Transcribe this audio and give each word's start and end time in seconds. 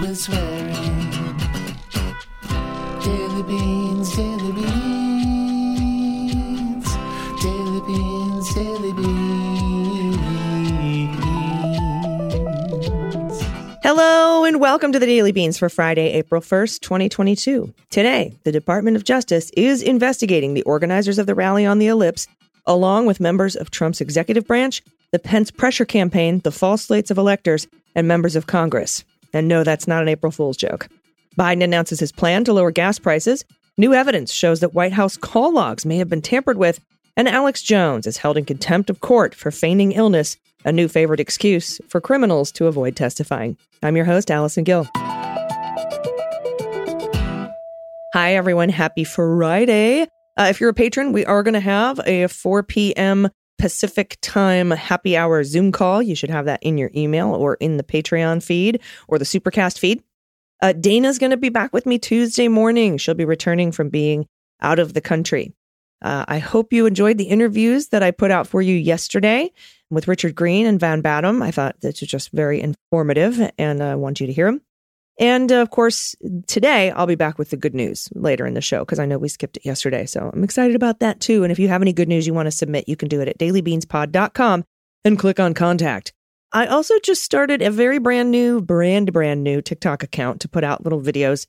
with 0.00 0.16
swearing. 0.16 1.10
Daily 3.04 3.42
welcome 14.58 14.90
to 14.90 14.98
the 14.98 15.06
Daily 15.06 15.30
Beans 15.30 15.56
for 15.56 15.68
Friday, 15.68 16.14
April 16.14 16.42
1st, 16.42 16.80
2022. 16.80 17.72
Today, 17.90 18.34
the 18.42 18.50
Department 18.50 18.96
of 18.96 19.04
Justice 19.04 19.52
is 19.56 19.80
investigating 19.82 20.52
the 20.52 20.64
organizers 20.64 21.16
of 21.16 21.28
the 21.28 21.34
rally 21.36 21.64
on 21.64 21.78
the 21.78 21.86
Ellipse, 21.86 22.26
along 22.66 23.06
with 23.06 23.20
members 23.20 23.54
of 23.54 23.70
Trump's 23.70 24.00
executive 24.00 24.48
branch, 24.48 24.82
the 25.12 25.20
Pence 25.20 25.52
pressure 25.52 25.84
campaign, 25.84 26.40
the 26.40 26.50
false 26.50 26.82
slates 26.82 27.12
of 27.12 27.18
electors, 27.18 27.68
and 27.94 28.08
members 28.08 28.34
of 28.34 28.48
Congress. 28.48 29.04
And 29.32 29.46
no, 29.46 29.62
that's 29.62 29.86
not 29.86 30.02
an 30.02 30.08
April 30.08 30.32
Fool's 30.32 30.56
joke. 30.56 30.88
Biden 31.38 31.62
announces 31.62 32.00
his 32.00 32.10
plan 32.10 32.42
to 32.42 32.52
lower 32.52 32.72
gas 32.72 32.98
prices. 32.98 33.44
New 33.76 33.94
evidence 33.94 34.32
shows 34.32 34.58
that 34.58 34.74
White 34.74 34.92
House 34.92 35.16
call 35.16 35.54
logs 35.54 35.86
may 35.86 35.98
have 35.98 36.08
been 36.08 36.20
tampered 36.20 36.58
with. 36.58 36.80
And 37.18 37.28
Alex 37.28 37.62
Jones 37.62 38.06
is 38.06 38.16
held 38.16 38.36
in 38.36 38.44
contempt 38.44 38.90
of 38.90 39.00
court 39.00 39.34
for 39.34 39.50
feigning 39.50 39.90
illness, 39.90 40.36
a 40.64 40.70
new 40.70 40.86
favorite 40.86 41.18
excuse 41.18 41.80
for 41.88 42.00
criminals 42.00 42.52
to 42.52 42.68
avoid 42.68 42.94
testifying. 42.94 43.56
I'm 43.82 43.96
your 43.96 44.04
host, 44.04 44.30
Allison 44.30 44.62
Gill. 44.62 44.86
Hi, 48.14 48.36
everyone. 48.36 48.68
Happy 48.68 49.02
Friday. 49.02 50.02
Uh, 50.36 50.46
if 50.48 50.60
you're 50.60 50.70
a 50.70 50.74
patron, 50.74 51.10
we 51.12 51.26
are 51.26 51.42
going 51.42 51.54
to 51.54 51.60
have 51.60 51.98
a 52.06 52.28
4 52.28 52.62
p.m. 52.62 53.28
Pacific 53.58 54.16
time 54.22 54.70
happy 54.70 55.16
hour 55.16 55.42
Zoom 55.42 55.72
call. 55.72 56.00
You 56.00 56.14
should 56.14 56.30
have 56.30 56.44
that 56.44 56.62
in 56.62 56.78
your 56.78 56.92
email 56.94 57.34
or 57.34 57.54
in 57.56 57.78
the 57.78 57.82
Patreon 57.82 58.44
feed 58.44 58.80
or 59.08 59.18
the 59.18 59.24
Supercast 59.24 59.80
feed. 59.80 60.04
Uh, 60.62 60.72
Dana's 60.72 61.18
going 61.18 61.32
to 61.32 61.36
be 61.36 61.48
back 61.48 61.72
with 61.72 61.84
me 61.84 61.98
Tuesday 61.98 62.46
morning. 62.46 62.96
She'll 62.96 63.14
be 63.14 63.24
returning 63.24 63.72
from 63.72 63.88
being 63.88 64.28
out 64.60 64.78
of 64.78 64.94
the 64.94 65.00
country. 65.00 65.52
Uh, 66.00 66.24
I 66.28 66.38
hope 66.38 66.72
you 66.72 66.86
enjoyed 66.86 67.18
the 67.18 67.24
interviews 67.24 67.88
that 67.88 68.02
I 68.02 68.10
put 68.10 68.30
out 68.30 68.46
for 68.46 68.62
you 68.62 68.76
yesterday 68.76 69.52
with 69.90 70.08
Richard 70.08 70.34
Green 70.34 70.66
and 70.66 70.78
Van 70.78 71.00
Badham. 71.00 71.42
I 71.42 71.50
thought 71.50 71.80
this 71.80 72.00
was 72.00 72.10
just 72.10 72.30
very 72.32 72.60
informative 72.60 73.50
and 73.58 73.82
I 73.82 73.94
want 73.96 74.20
you 74.20 74.26
to 74.26 74.32
hear 74.32 74.46
them. 74.46 74.60
And 75.18 75.50
uh, 75.50 75.56
of 75.56 75.70
course, 75.70 76.14
today 76.46 76.92
I'll 76.92 77.06
be 77.06 77.16
back 77.16 77.38
with 77.38 77.50
the 77.50 77.56
good 77.56 77.74
news 77.74 78.08
later 78.14 78.46
in 78.46 78.54
the 78.54 78.60
show 78.60 78.80
because 78.80 79.00
I 79.00 79.06
know 79.06 79.18
we 79.18 79.28
skipped 79.28 79.56
it 79.56 79.66
yesterday. 79.66 80.06
So 80.06 80.30
I'm 80.32 80.44
excited 80.44 80.76
about 80.76 81.00
that 81.00 81.20
too. 81.20 81.42
And 81.42 81.50
if 81.50 81.58
you 81.58 81.68
have 81.68 81.82
any 81.82 81.92
good 81.92 82.08
news 82.08 82.26
you 82.26 82.34
want 82.34 82.46
to 82.46 82.52
submit, 82.52 82.88
you 82.88 82.94
can 82.96 83.08
do 83.08 83.20
it 83.20 83.28
at 83.28 83.38
dailybeanspod.com 83.38 84.64
and 85.04 85.18
click 85.18 85.40
on 85.40 85.54
contact. 85.54 86.12
I 86.52 86.66
also 86.66 86.98
just 87.00 87.24
started 87.24 87.60
a 87.60 87.70
very 87.70 87.98
brand 87.98 88.30
new, 88.30 88.60
brand, 88.60 89.12
brand 89.12 89.42
new 89.42 89.60
TikTok 89.60 90.02
account 90.02 90.40
to 90.42 90.48
put 90.48 90.64
out 90.64 90.84
little 90.84 91.00
videos 91.00 91.46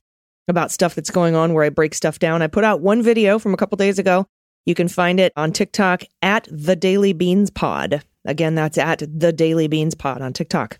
about 0.48 0.72
stuff 0.72 0.94
that's 0.94 1.10
going 1.10 1.34
on 1.34 1.54
where 1.54 1.64
I 1.64 1.70
break 1.70 1.94
stuff 1.94 2.18
down. 2.18 2.42
I 2.42 2.48
put 2.48 2.64
out 2.64 2.80
one 2.80 3.02
video 3.02 3.38
from 3.38 3.54
a 3.54 3.56
couple 3.56 3.76
days 3.76 3.98
ago. 3.98 4.26
You 4.66 4.74
can 4.74 4.88
find 4.88 5.18
it 5.18 5.32
on 5.36 5.52
TikTok 5.52 6.02
at 6.22 6.46
the 6.50 6.76
Daily 6.76 7.12
Beans 7.12 7.50
Pod. 7.50 8.02
Again, 8.24 8.54
that's 8.54 8.78
at 8.78 9.02
the 9.06 9.32
Daily 9.32 9.68
Beans 9.68 9.94
Pod 9.94 10.20
on 10.20 10.32
TikTok. 10.32 10.78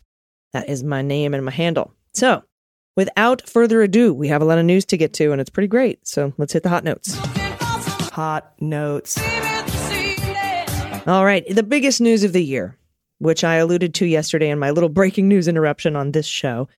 That 0.53 0.69
is 0.69 0.85
my 0.85 1.03
name 1.03 1.33
and 1.33 1.45
my 1.45 1.51
handle. 1.51 1.95
So, 2.13 2.43
without 2.97 3.49
further 3.49 3.83
ado, 3.83 4.13
we 4.13 4.29
have 4.29 4.43
a 4.43 4.45
lot 4.45 4.59
of 4.59 4.65
news 4.65 4.85
to 4.87 4.97
get 4.97 5.13
to, 5.15 5.33
and 5.33 5.41
it's 5.41 5.51
pretty 5.51 5.69
great. 5.69 6.07
So, 6.07 6.35
let's 6.37 6.53
hit 6.53 6.63
the 6.63 6.69
hot 6.69 6.85
notes. 6.85 7.15
Hot 8.11 8.53
notes. 8.61 9.17
All 11.07 11.25
right, 11.25 11.45
the 11.49 11.65
biggest 11.67 12.01
news 12.01 12.25
of 12.25 12.33
the 12.33 12.45
year, 12.45 12.77
which 13.19 13.43
I 13.45 13.57
alluded 13.57 13.95
to 13.95 14.07
yesterday 14.07 14.51
in 14.51 14.59
my 14.59 14.71
little 14.71 14.91
breaking 14.91 15.29
news 15.29 15.49
interruption 15.49 15.97
on 15.97 16.13
this 16.13 16.27
show. 16.27 16.69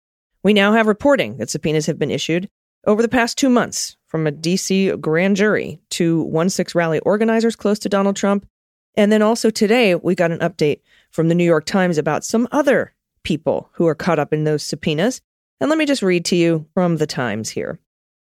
We 0.45 0.53
now 0.53 0.73
have 0.73 0.87
reporting 0.87 1.39
that 1.39 1.51
subpoenas 1.51 1.87
have 1.87 1.99
been 1.99 2.11
issued 2.11 2.49
over 2.87 3.03
the 3.03 3.09
past 3.09 3.39
two 3.39 3.49
months 3.49 3.97
from 4.07 4.27
a 4.27 4.33
DC 4.33 5.01
grand 5.01 5.37
jury 5.37 5.81
to 5.91 6.23
1 6.23 6.51
6 6.51 6.75
rally 6.75 6.99
organizers 7.01 7.57
close 7.57 7.79
to 7.81 7.89
Donald 7.89 8.17
Trump. 8.17 8.47
And 8.95 9.11
then 9.11 9.23
also 9.23 9.51
today, 9.51 9.95
we 9.95 10.15
got 10.15 10.33
an 10.33 10.41
update 10.41 10.81
from 11.11 11.29
the 11.29 11.35
New 11.35 11.45
York 11.45 11.65
Times 11.65 11.97
about 11.97 12.25
some 12.25 12.47
other 12.53 12.93
people 13.23 13.71
who 13.73 13.87
are 13.87 13.95
caught 13.95 14.19
up 14.19 14.33
in 14.33 14.45
those 14.45 14.63
subpoenas. 14.63 15.21
And 15.61 15.71
let 15.71 15.79
me 15.79 15.87
just 15.87 16.03
read 16.03 16.25
to 16.27 16.37
you 16.37 16.67
from 16.75 16.97
the 16.97 17.07
Times 17.07 17.49
here. 17.49 17.79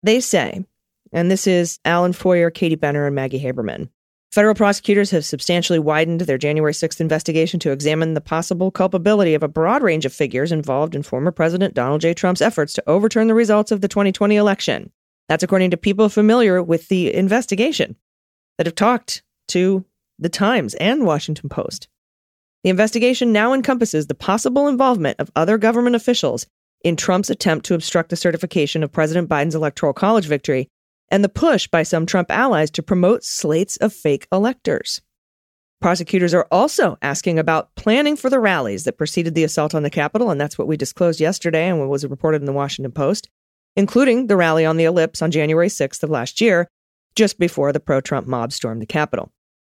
They 0.02 0.20
say, 0.20 0.64
and 1.12 1.30
this 1.30 1.46
is 1.46 1.78
Alan 1.84 2.12
Feuer, 2.12 2.50
Katie 2.50 2.76
Benner, 2.76 3.06
and 3.06 3.14
Maggie 3.14 3.42
Haberman. 3.42 3.88
Federal 4.34 4.56
prosecutors 4.56 5.12
have 5.12 5.24
substantially 5.24 5.78
widened 5.78 6.22
their 6.22 6.38
January 6.38 6.72
6th 6.72 7.00
investigation 7.00 7.60
to 7.60 7.70
examine 7.70 8.14
the 8.14 8.20
possible 8.20 8.72
culpability 8.72 9.32
of 9.32 9.44
a 9.44 9.48
broad 9.48 9.80
range 9.80 10.04
of 10.04 10.12
figures 10.12 10.50
involved 10.50 10.96
in 10.96 11.04
former 11.04 11.30
President 11.30 11.72
Donald 11.72 12.00
J. 12.00 12.14
Trump's 12.14 12.42
efforts 12.42 12.72
to 12.72 12.82
overturn 12.88 13.28
the 13.28 13.34
results 13.34 13.70
of 13.70 13.80
the 13.80 13.86
2020 13.86 14.34
election. 14.34 14.90
That's 15.28 15.44
according 15.44 15.70
to 15.70 15.76
people 15.76 16.08
familiar 16.08 16.60
with 16.60 16.88
the 16.88 17.14
investigation 17.14 17.94
that 18.58 18.66
have 18.66 18.74
talked 18.74 19.22
to 19.50 19.84
the 20.18 20.28
Times 20.28 20.74
and 20.74 21.06
Washington 21.06 21.48
Post. 21.48 21.86
The 22.64 22.70
investigation 22.70 23.30
now 23.30 23.52
encompasses 23.52 24.08
the 24.08 24.16
possible 24.16 24.66
involvement 24.66 25.20
of 25.20 25.30
other 25.36 25.58
government 25.58 25.94
officials 25.94 26.48
in 26.82 26.96
Trump's 26.96 27.30
attempt 27.30 27.66
to 27.66 27.74
obstruct 27.74 28.10
the 28.10 28.16
certification 28.16 28.82
of 28.82 28.90
President 28.90 29.28
Biden's 29.28 29.54
Electoral 29.54 29.92
College 29.92 30.26
victory 30.26 30.68
and 31.10 31.22
the 31.22 31.28
push 31.28 31.66
by 31.66 31.82
some 31.82 32.06
Trump 32.06 32.30
allies 32.30 32.70
to 32.72 32.82
promote 32.82 33.24
slates 33.24 33.76
of 33.78 33.92
fake 33.92 34.26
electors. 34.32 35.00
Prosecutors 35.80 36.32
are 36.32 36.48
also 36.50 36.96
asking 37.02 37.38
about 37.38 37.74
planning 37.74 38.16
for 38.16 38.30
the 38.30 38.40
rallies 38.40 38.84
that 38.84 38.96
preceded 38.96 39.34
the 39.34 39.44
assault 39.44 39.74
on 39.74 39.82
the 39.82 39.90
Capitol, 39.90 40.30
and 40.30 40.40
that's 40.40 40.56
what 40.56 40.66
we 40.66 40.76
disclosed 40.76 41.20
yesterday 41.20 41.68
and 41.68 41.78
what 41.78 41.90
was 41.90 42.06
reported 42.06 42.40
in 42.40 42.46
the 42.46 42.52
Washington 42.52 42.92
Post, 42.92 43.28
including 43.76 44.26
the 44.26 44.36
rally 44.36 44.64
on 44.64 44.76
the 44.76 44.84
Ellipse 44.84 45.20
on 45.20 45.30
January 45.30 45.68
6th 45.68 46.02
of 46.02 46.10
last 46.10 46.40
year, 46.40 46.68
just 47.14 47.38
before 47.38 47.72
the 47.72 47.80
pro 47.80 48.00
Trump 48.00 48.26
mob 48.26 48.52
stormed 48.52 48.80
the 48.80 48.86
Capitol. 48.86 49.30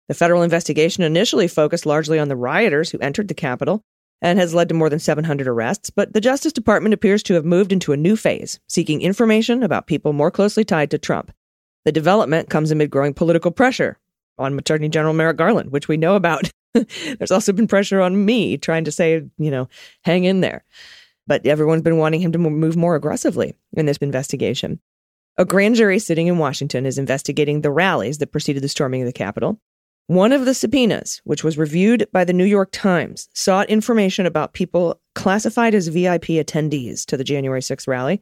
The 0.09 0.15
federal 0.15 0.43
investigation 0.43 1.05
initially 1.05 1.47
focused 1.47 1.87
largely 1.87 2.19
on 2.19 2.27
the 2.27 2.35
rioters 2.35 2.91
who 2.91 2.99
entered 2.99 3.29
the 3.29 3.35
Capitol 3.35 3.85
and 4.23 4.39
has 4.39 4.55
led 4.55 4.69
to 4.69 4.75
more 4.75 4.91
than 4.91 4.99
700 4.99 5.49
arrests, 5.49 5.91
but 5.91 6.13
the 6.13 6.21
Justice 6.21 6.53
Department 6.53 6.95
appears 6.95 7.23
to 7.25 7.35
have 7.35 7.45
moved 7.45 7.73
into 7.73 7.93
a 7.93 7.97
new 7.97 8.17
phase, 8.17 8.61
seeking 8.69 9.01
information 9.01 9.63
about 9.63 9.87
people 9.87 10.13
more 10.13 10.31
closely 10.31 10.65
tied 10.65 10.91
to 10.91 10.99
Trump. 10.99 11.33
The 11.85 11.93
development 11.93 12.51
comes 12.51 12.71
amid 12.71 12.91
growing 12.91 13.15
political 13.15 13.51
pressure 13.51 13.99
on 14.39 14.59
Attorney 14.59 14.89
General 14.89 15.15
Merrick 15.15 15.37
Garland, 15.37 15.73
which 15.73 15.89
we 15.89 15.97
know 15.97 16.15
about. 16.17 16.51
There's 16.75 17.31
also 17.31 17.53
been 17.53 17.67
pressure 17.67 18.01
on 18.01 18.25
me 18.25 18.59
trying 18.59 18.85
to 18.85 18.93
say, 18.93 19.25
you 19.39 19.51
know, 19.51 19.69
hang 20.03 20.25
in 20.25 20.41
there. 20.41 20.65
But 21.27 21.47
everyone's 21.47 21.83
been 21.83 21.99
wanting 21.99 22.21
him 22.21 22.33
to 22.33 22.39
move 22.39 22.77
more 22.77 22.97
aggressively 22.97 23.55
in 23.73 23.87
this 23.87 23.99
investigation. 23.99 24.81
A 25.37 25.45
grand 25.45 25.77
jury 25.77 25.99
sitting 25.99 26.27
in 26.27 26.39
Washington 26.39 26.87
is 26.87 26.99
investigating 26.99 27.61
the 27.61 27.71
rallies 27.71 28.19
that 28.19 28.33
preceded 28.33 28.63
the 28.63 28.69
storming 28.69 29.03
of 29.03 29.07
the 29.07 29.13
Capitol. 29.13 29.61
One 30.11 30.33
of 30.33 30.45
the 30.45 30.55
subpoenas, 30.55 31.21
which 31.23 31.45
was 31.45 31.57
reviewed 31.57 32.09
by 32.13 32.25
the 32.25 32.33
New 32.33 32.45
York 32.45 32.71
Times, 32.73 33.29
sought 33.33 33.71
information 33.71 34.27
about 34.27 34.55
people 34.55 35.01
classified 35.15 35.73
as 35.73 35.87
VIP 35.87 36.31
attendees 36.31 37.07
to 37.07 37.17
the 37.17 37.23
January 37.23 37.61
6th 37.61 37.87
rally. 37.87 38.21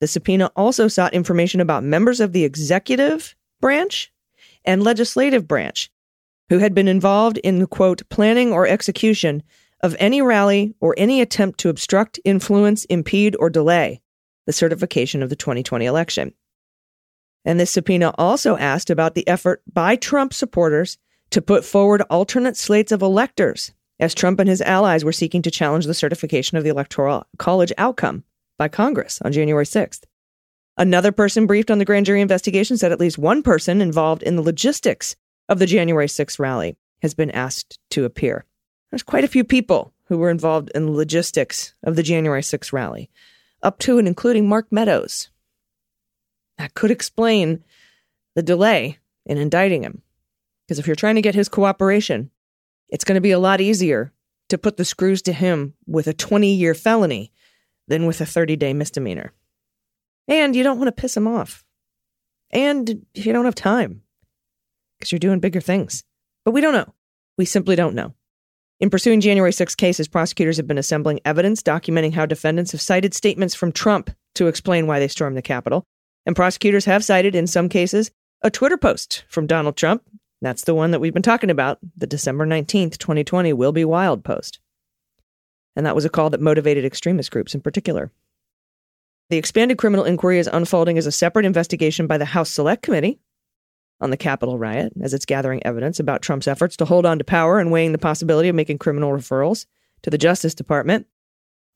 The 0.00 0.08
subpoena 0.08 0.50
also 0.56 0.88
sought 0.88 1.14
information 1.14 1.60
about 1.60 1.84
members 1.84 2.18
of 2.18 2.32
the 2.32 2.42
executive 2.42 3.36
branch 3.60 4.12
and 4.64 4.82
legislative 4.82 5.46
branch 5.46 5.92
who 6.48 6.58
had 6.58 6.74
been 6.74 6.88
involved 6.88 7.38
in 7.38 7.60
the 7.60 7.68
quote, 7.68 8.02
planning 8.08 8.52
or 8.52 8.66
execution 8.66 9.44
of 9.80 9.94
any 10.00 10.22
rally 10.22 10.74
or 10.80 10.92
any 10.98 11.20
attempt 11.20 11.60
to 11.60 11.68
obstruct, 11.68 12.18
influence, 12.24 12.84
impede, 12.86 13.36
or 13.38 13.48
delay 13.48 14.00
the 14.46 14.52
certification 14.52 15.22
of 15.22 15.30
the 15.30 15.36
2020 15.36 15.86
election. 15.86 16.34
And 17.44 17.60
this 17.60 17.70
subpoena 17.70 18.12
also 18.18 18.56
asked 18.56 18.90
about 18.90 19.14
the 19.14 19.26
effort 19.28 19.62
by 19.72 19.94
Trump 19.94 20.34
supporters 20.34 20.98
to 21.32 21.42
put 21.42 21.64
forward 21.64 22.02
alternate 22.02 22.56
slates 22.56 22.92
of 22.92 23.02
electors 23.02 23.72
as 23.98 24.14
Trump 24.14 24.38
and 24.38 24.48
his 24.48 24.60
allies 24.60 25.04
were 25.04 25.12
seeking 25.12 25.42
to 25.42 25.50
challenge 25.50 25.86
the 25.86 25.94
certification 25.94 26.58
of 26.58 26.64
the 26.64 26.70
Electoral 26.70 27.26
College 27.38 27.72
outcome 27.78 28.24
by 28.58 28.68
Congress 28.68 29.20
on 29.22 29.32
January 29.32 29.64
6th. 29.64 30.04
Another 30.76 31.12
person 31.12 31.46
briefed 31.46 31.70
on 31.70 31.78
the 31.78 31.84
grand 31.84 32.06
jury 32.06 32.20
investigation 32.20 32.76
said 32.76 32.92
at 32.92 33.00
least 33.00 33.18
one 33.18 33.42
person 33.42 33.80
involved 33.80 34.22
in 34.22 34.36
the 34.36 34.42
logistics 34.42 35.16
of 35.48 35.58
the 35.58 35.66
January 35.66 36.06
6th 36.06 36.38
rally 36.38 36.76
has 37.02 37.14
been 37.14 37.30
asked 37.30 37.78
to 37.90 38.04
appear. 38.04 38.44
There's 38.90 39.02
quite 39.02 39.24
a 39.24 39.28
few 39.28 39.44
people 39.44 39.92
who 40.06 40.18
were 40.18 40.30
involved 40.30 40.70
in 40.74 40.86
the 40.86 40.92
logistics 40.92 41.74
of 41.82 41.96
the 41.96 42.02
January 42.02 42.42
6th 42.42 42.72
rally, 42.72 43.10
up 43.62 43.78
to 43.80 43.98
and 43.98 44.06
including 44.06 44.48
Mark 44.48 44.66
Meadows. 44.70 45.30
That 46.58 46.74
could 46.74 46.90
explain 46.90 47.64
the 48.34 48.42
delay 48.42 48.98
in 49.24 49.38
indicting 49.38 49.82
him. 49.82 50.02
Because 50.66 50.78
if 50.78 50.86
you're 50.86 50.96
trying 50.96 51.16
to 51.16 51.22
get 51.22 51.34
his 51.34 51.48
cooperation, 51.48 52.30
it's 52.88 53.04
going 53.04 53.16
to 53.16 53.20
be 53.20 53.32
a 53.32 53.38
lot 53.38 53.60
easier 53.60 54.12
to 54.48 54.58
put 54.58 54.76
the 54.76 54.84
screws 54.84 55.22
to 55.22 55.32
him 55.32 55.74
with 55.86 56.06
a 56.06 56.12
20 56.14 56.52
year 56.54 56.74
felony 56.74 57.32
than 57.88 58.06
with 58.06 58.20
a 58.20 58.26
30 58.26 58.56
day 58.56 58.72
misdemeanor. 58.72 59.32
And 60.28 60.54
you 60.54 60.62
don't 60.62 60.78
want 60.78 60.88
to 60.88 61.00
piss 61.00 61.16
him 61.16 61.26
off. 61.26 61.64
and 62.52 63.06
you 63.14 63.32
don't 63.32 63.46
have 63.46 63.54
time 63.54 64.02
because 64.98 65.10
you're 65.10 65.18
doing 65.18 65.40
bigger 65.40 65.60
things. 65.60 66.04
But 66.44 66.52
we 66.52 66.60
don't 66.60 66.74
know. 66.74 66.92
We 67.38 67.44
simply 67.44 67.76
don't 67.76 67.94
know. 67.94 68.14
In 68.78 68.90
pursuing 68.90 69.20
January 69.20 69.52
6 69.52 69.74
cases, 69.76 70.08
prosecutors 70.08 70.56
have 70.58 70.66
been 70.66 70.78
assembling 70.78 71.20
evidence 71.24 71.62
documenting 71.62 72.12
how 72.12 72.26
defendants 72.26 72.72
have 72.72 72.80
cited 72.80 73.14
statements 73.14 73.54
from 73.54 73.72
Trump 73.72 74.10
to 74.34 74.48
explain 74.48 74.86
why 74.86 74.98
they 74.98 75.08
stormed 75.08 75.36
the 75.36 75.42
Capitol. 75.42 75.84
And 76.26 76.36
prosecutors 76.36 76.84
have 76.84 77.04
cited, 77.04 77.34
in 77.34 77.46
some 77.46 77.68
cases, 77.68 78.10
a 78.42 78.50
Twitter 78.50 78.76
post 78.76 79.24
from 79.28 79.46
Donald 79.46 79.76
Trump. 79.76 80.02
That's 80.42 80.64
the 80.64 80.74
one 80.74 80.90
that 80.90 80.98
we've 80.98 81.14
been 81.14 81.22
talking 81.22 81.50
about, 81.50 81.78
the 81.96 82.06
December 82.06 82.44
19th, 82.44 82.98
2020 82.98 83.52
Will 83.52 83.70
Be 83.70 83.84
Wild 83.84 84.24
post. 84.24 84.58
And 85.76 85.86
that 85.86 85.94
was 85.94 86.04
a 86.04 86.10
call 86.10 86.30
that 86.30 86.40
motivated 86.40 86.84
extremist 86.84 87.30
groups 87.30 87.54
in 87.54 87.60
particular. 87.60 88.10
The 89.30 89.36
expanded 89.36 89.78
criminal 89.78 90.04
inquiry 90.04 90.40
is 90.40 90.50
unfolding 90.52 90.98
as 90.98 91.06
a 91.06 91.12
separate 91.12 91.46
investigation 91.46 92.08
by 92.08 92.18
the 92.18 92.24
House 92.24 92.50
Select 92.50 92.82
Committee 92.82 93.20
on 94.00 94.10
the 94.10 94.16
Capitol 94.16 94.58
riot, 94.58 94.92
as 95.00 95.14
it's 95.14 95.24
gathering 95.24 95.64
evidence 95.64 96.00
about 96.00 96.22
Trump's 96.22 96.48
efforts 96.48 96.76
to 96.78 96.84
hold 96.84 97.06
on 97.06 97.18
to 97.18 97.24
power 97.24 97.60
and 97.60 97.70
weighing 97.70 97.92
the 97.92 97.98
possibility 97.98 98.48
of 98.48 98.56
making 98.56 98.78
criminal 98.78 99.12
referrals 99.12 99.66
to 100.02 100.10
the 100.10 100.18
Justice 100.18 100.56
Department. 100.56 101.06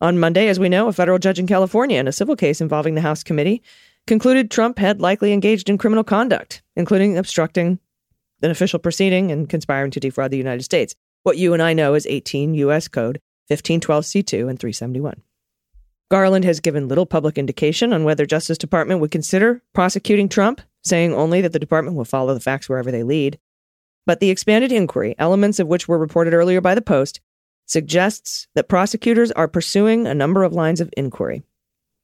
On 0.00 0.18
Monday, 0.18 0.48
as 0.48 0.58
we 0.58 0.68
know, 0.68 0.88
a 0.88 0.92
federal 0.92 1.20
judge 1.20 1.38
in 1.38 1.46
California 1.46 2.00
in 2.00 2.08
a 2.08 2.12
civil 2.12 2.34
case 2.34 2.60
involving 2.60 2.96
the 2.96 3.00
House 3.00 3.22
committee 3.22 3.62
concluded 4.08 4.50
Trump 4.50 4.78
had 4.80 5.00
likely 5.00 5.32
engaged 5.32 5.70
in 5.70 5.78
criminal 5.78 6.04
conduct, 6.04 6.62
including 6.74 7.16
obstructing 7.16 7.78
an 8.42 8.50
official 8.50 8.78
proceeding 8.78 9.30
and 9.30 9.48
conspiring 9.48 9.90
to 9.92 10.00
defraud 10.00 10.30
the 10.30 10.36
United 10.36 10.62
States. 10.62 10.94
What 11.22 11.38
you 11.38 11.52
and 11.52 11.62
I 11.62 11.72
know 11.72 11.94
is 11.94 12.06
18 12.06 12.54
U.S. 12.54 12.88
Code 12.88 13.20
1512C2 13.50 14.48
and 14.48 14.58
371. 14.58 15.22
Garland 16.08 16.44
has 16.44 16.60
given 16.60 16.86
little 16.86 17.06
public 17.06 17.36
indication 17.36 17.92
on 17.92 18.04
whether 18.04 18.26
Justice 18.26 18.58
Department 18.58 19.00
would 19.00 19.10
consider 19.10 19.62
prosecuting 19.72 20.28
Trump, 20.28 20.60
saying 20.84 21.12
only 21.12 21.40
that 21.40 21.52
the 21.52 21.58
department 21.58 21.96
will 21.96 22.04
follow 22.04 22.32
the 22.32 22.40
facts 22.40 22.68
wherever 22.68 22.92
they 22.92 23.02
lead. 23.02 23.38
But 24.06 24.20
the 24.20 24.30
expanded 24.30 24.70
inquiry, 24.70 25.16
elements 25.18 25.58
of 25.58 25.66
which 25.66 25.88
were 25.88 25.98
reported 25.98 26.32
earlier 26.32 26.60
by 26.60 26.76
the 26.76 26.82
Post, 26.82 27.20
suggests 27.66 28.46
that 28.54 28.68
prosecutors 28.68 29.32
are 29.32 29.48
pursuing 29.48 30.06
a 30.06 30.14
number 30.14 30.44
of 30.44 30.52
lines 30.52 30.80
of 30.80 30.90
inquiry. 30.96 31.42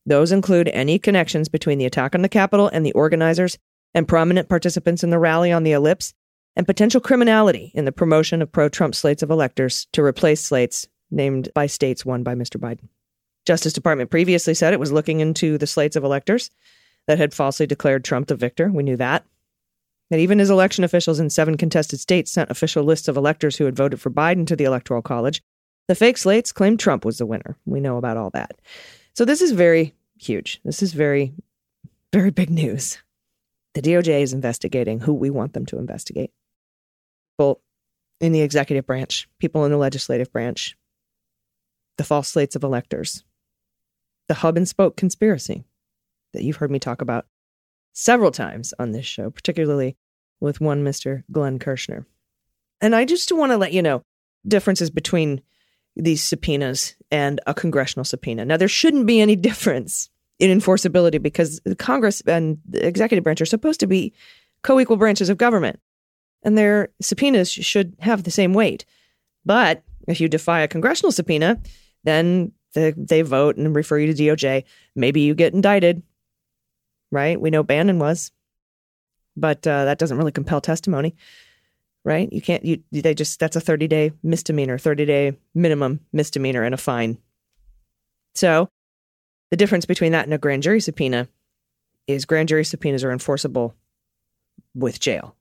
Those 0.05 0.33
include 0.33 0.69
any 0.69 0.99
connections 0.99 1.49
between 1.49 1.79
the 1.79 1.87
attack 1.87 2.17
on 2.17 2.23
the 2.23 2.29
Capitol 2.29 2.69
and 2.73 2.85
the 2.85 2.93
organizers 2.93 3.57
and 3.95 4.09
prominent 4.09 4.49
participants 4.49 5.05
in 5.05 5.11
the 5.11 5.19
rally 5.21 5.53
on 5.53 5.63
the 5.63 5.73
ellipse, 5.73 6.13
and 6.57 6.67
potential 6.67 7.01
criminality 7.01 7.71
in 7.75 7.85
the 7.85 7.93
promotion 7.93 8.43
of 8.43 8.53
pro 8.53 8.69
Trump 8.69 8.95
slates 8.95 9.23
of 9.23 9.31
electors 9.31 9.87
to 9.93 10.03
replace 10.03 10.41
slates 10.41 10.87
named 11.11 11.49
by 11.55 11.67
states 11.67 12.05
won 12.05 12.23
by 12.23 12.35
Mr. 12.35 12.59
Biden. 12.59 12.89
Justice 13.45 13.73
Department 13.73 14.11
previously 14.11 14.55
said 14.55 14.73
it 14.73 14.81
was 14.81 14.93
looking 14.93 15.21
into 15.21 15.59
the 15.59 15.67
slates 15.67 15.97
of 15.97 16.05
electors 16.05 16.51
that 17.07 17.19
had 17.19 17.35
falsely 17.35 17.67
declared 17.67 18.05
Trump 18.05 18.29
the 18.29 18.37
victor. 18.37 18.71
We 18.71 18.83
knew 18.83 18.97
that. 18.97 19.25
That 20.11 20.21
even 20.21 20.41
as 20.41 20.51
election 20.51 20.85
officials 20.85 21.19
in 21.19 21.31
seven 21.31 21.57
contested 21.57 21.99
states 21.99 22.31
sent 22.31 22.51
official 22.51 22.85
lists 22.85 23.09
of 23.09 23.17
electors 23.17 23.57
who 23.57 23.65
had 23.65 23.77
voted 23.77 24.01
for 24.01 24.11
Biden 24.11 24.47
to 24.47 24.57
the 24.57 24.65
Electoral 24.65 25.03
College, 25.03 25.43
the 25.89 25.95
fake 25.95 26.19
slates 26.19 26.53
claimed 26.53 26.79
Trump 26.79 27.05
was 27.05 27.19
the 27.19 27.27
winner. 27.27 27.57
We 27.65 27.81
know 27.81 27.97
about 27.97 28.17
all 28.17 28.31
that. 28.31 28.61
So 29.15 29.25
this 29.25 29.41
is 29.41 29.53
very 29.53 29.95
huge. 30.19 30.61
This 30.65 30.83
is 30.83 30.93
very, 30.93 31.33
very 32.13 32.31
big 32.31 32.51
news. 32.51 32.99
The 33.75 33.83
DOJ 33.83 34.23
is 34.23 34.33
investigating 34.33 35.01
who 35.01 35.15
we 35.15 35.31
want 35.31 35.55
them 35.55 35.67
to 35.67 35.79
investigate. 35.79 36.31
People 37.43 37.61
in 38.21 38.31
the 38.31 38.43
executive 38.43 38.87
branch, 38.87 39.29
people 39.41 39.65
in 39.65 39.73
the 39.73 39.77
legislative 39.77 40.33
branch, 40.33 40.77
the 41.99 42.05
false 42.05 42.29
slates 42.29 42.55
of 42.55 42.63
electors, 42.63 43.25
the 44.29 44.35
hub 44.35 44.57
and 44.57 44.69
spoke 44.69 44.97
conspiracy 44.97 45.65
that 46.33 46.45
you've 46.45 46.59
heard 46.59 46.71
me 46.71 46.79
talk 46.79 47.03
about 47.03 47.27
several 47.93 48.31
times 48.31 48.73
on 48.79 48.93
this 48.93 49.07
show, 49.07 49.29
particularly 49.29 49.97
with 50.39 50.61
one 50.61 50.85
Mr. 50.85 51.25
Glenn 51.33 51.59
Kirschner. 51.59 52.07
And 52.81 52.95
I 52.95 53.05
just 53.05 53.33
want 53.33 53.51
to 53.51 53.59
let 53.59 53.73
you 53.73 53.83
know 53.83 54.03
differences 54.47 54.91
between 54.91 55.43
these 55.97 56.23
subpoenas 56.23 56.95
and 57.11 57.41
a 57.49 57.55
congressional 57.55 58.05
subpoena. 58.05 58.45
Now, 58.45 58.57
there 58.57 58.69
shouldn't 58.69 59.07
be 59.07 59.21
any 59.21 59.35
difference 59.35 60.11
in 60.39 60.57
enforceability 60.57 61.21
because 61.21 61.61
the 61.65 61.75
Congress 61.75 62.21
and 62.21 62.59
the 62.69 62.87
executive 62.87 63.25
branch 63.25 63.41
are 63.41 63.47
supposed 63.47 63.81
to 63.81 63.89
be 63.89 64.13
co 64.63 64.79
equal 64.79 64.97
branches 64.97 65.29
of 65.29 65.39
government, 65.39 65.81
and 66.43 66.57
their 66.57 66.89
subpoenas 67.01 67.51
should 67.51 67.95
have 68.01 68.25
the 68.25 68.31
same 68.31 68.53
weight. 68.55 68.85
But 69.45 69.83
if 70.09 70.21
you 70.21 70.29
defy 70.29 70.61
a 70.61 70.69
congressional 70.69 71.13
subpoena, 71.13 71.61
then 72.05 72.53
the, 72.75 72.95
they 72.97 73.23
vote 73.23 73.57
and 73.57 73.75
refer 73.75 73.99
you 73.99 74.13
to 74.13 74.23
DOJ. 74.23 74.65
Maybe 74.95 75.21
you 75.21 75.35
get 75.35 75.55
indicted, 75.55 76.03
right? 77.11 77.41
We 77.41 77.51
know 77.51 77.63
Bannon 77.63 77.99
was, 77.99 78.33
but 79.37 79.67
uh, 79.67 79.85
that 79.85 79.99
doesn't 79.99 80.19
really 80.19 80.33
compel 80.33 80.61
testimony, 80.61 81.15
right? 82.05 82.33
You 82.33 82.41
can't. 82.41 82.65
You 82.65 82.83
they 82.91 83.15
just 83.15 83.39
that's 83.39 83.57
a 83.57 83.61
thirty 83.61 83.89
day 83.89 84.13
misdemeanor, 84.23 84.79
thirty 84.79 85.05
day 85.05 85.37
minimum 85.55 86.01
misdemeanor, 86.13 86.63
and 86.63 86.75
a 86.75 86.79
fine. 86.79 87.19
So, 88.35 88.69
the 89.51 89.57
difference 89.57 89.85
between 89.85 90.13
that 90.13 90.25
and 90.25 90.35
a 90.35 90.39
grand 90.39 90.63
jury 90.63 90.81
subpoena 90.81 91.29
is 92.07 92.25
grand 92.25 92.49
jury 92.49 92.65
subpoenas 92.65 93.05
are 93.05 93.13
enforceable 93.13 93.75
with 94.75 94.99
jail. 94.99 95.37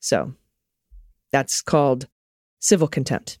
So, 0.00 0.34
that's 1.32 1.62
called 1.62 2.08
civil 2.60 2.88
contempt 2.88 3.38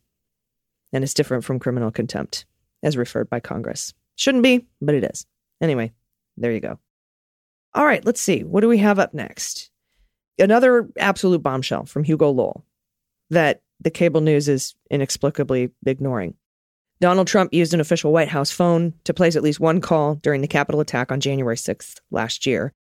and 0.92 1.04
it's 1.04 1.14
different 1.14 1.44
from 1.44 1.58
criminal 1.58 1.90
contempt 1.90 2.46
as 2.82 2.96
referred 2.96 3.28
by 3.28 3.40
Congress. 3.40 3.92
Shouldn't 4.16 4.42
be, 4.42 4.66
but 4.80 4.94
it 4.94 5.04
is. 5.04 5.26
Anyway, 5.60 5.92
there 6.36 6.52
you 6.52 6.60
go. 6.60 6.78
All 7.74 7.84
right, 7.84 8.04
let's 8.04 8.20
see. 8.20 8.42
What 8.44 8.60
do 8.60 8.68
we 8.68 8.78
have 8.78 8.98
up 8.98 9.14
next? 9.14 9.70
Another 10.38 10.88
absolute 10.98 11.42
bombshell 11.42 11.86
from 11.86 12.04
Hugo 12.04 12.30
Lowell 12.30 12.64
that 13.30 13.62
the 13.80 13.90
cable 13.90 14.20
news 14.20 14.48
is 14.48 14.74
inexplicably 14.90 15.70
ignoring. 15.84 16.34
Donald 17.00 17.28
Trump 17.28 17.52
used 17.52 17.74
an 17.74 17.80
official 17.80 18.12
White 18.12 18.28
House 18.28 18.50
phone 18.50 18.94
to 19.04 19.14
place 19.14 19.36
at 19.36 19.42
least 19.42 19.60
one 19.60 19.80
call 19.80 20.16
during 20.16 20.40
the 20.40 20.48
Capitol 20.48 20.80
attack 20.80 21.12
on 21.12 21.20
January 21.20 21.56
6th 21.56 22.00
last 22.10 22.46
year 22.46 22.72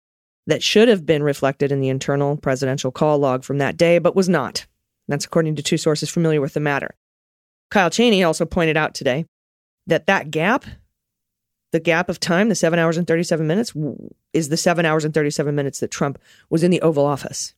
that 0.48 0.64
should 0.64 0.88
have 0.88 1.06
been 1.06 1.22
reflected 1.22 1.72
in 1.72 1.82
the 1.82 1.90
internal 1.90 2.38
presidential 2.38 2.92
call 2.92 3.20
log 3.20 3.44
from 3.44 3.60
that 3.60 3.78
day, 3.78 4.00
but 4.00 4.16
was 4.16 4.30
not. 4.30 4.66
That's 5.08 5.26
according 5.26 5.56
to 5.58 5.64
two 5.64 5.78
sources 5.78 6.10
familiar 6.10 6.42
with 6.42 6.54
the 6.54 6.60
matter. 6.60 6.96
Kyle 7.70 7.90
Cheney 7.90 8.24
also 8.24 8.46
pointed 8.46 8.78
out 8.78 8.96
today 8.96 9.26
that 9.88 10.08
that 10.08 10.32
gap, 10.32 10.66
the 11.72 11.80
gap 11.80 12.10
of 12.10 12.20
time, 12.20 12.50
the 12.50 12.56
seven 12.56 12.80
hours 12.80 12.98
and 12.98 13.06
37 13.06 13.46
minutes, 13.46 13.74
is 14.34 14.50
the 14.50 14.58
seven 14.58 14.86
hours 14.86 15.06
and 15.06 15.14
37 15.14 15.54
minutes 15.54 15.80
that 15.80 15.92
Trump 15.92 16.18
was 16.50 16.64
in 16.64 16.72
the 16.72 16.82
Oval 16.82 17.06
Office. 17.06 17.54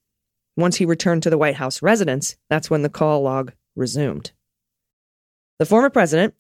Once 0.58 0.78
he 0.78 0.86
returned 0.86 1.24
to 1.24 1.30
the 1.30 1.38
White 1.38 1.56
House 1.56 1.82
residence, 1.82 2.36
that's 2.50 2.70
when 2.70 2.82
the 2.82 2.90
call 2.90 3.22
log 3.22 3.54
resumed. 3.76 4.32
The 5.60 5.66
former 5.66 5.90
president 5.90 6.34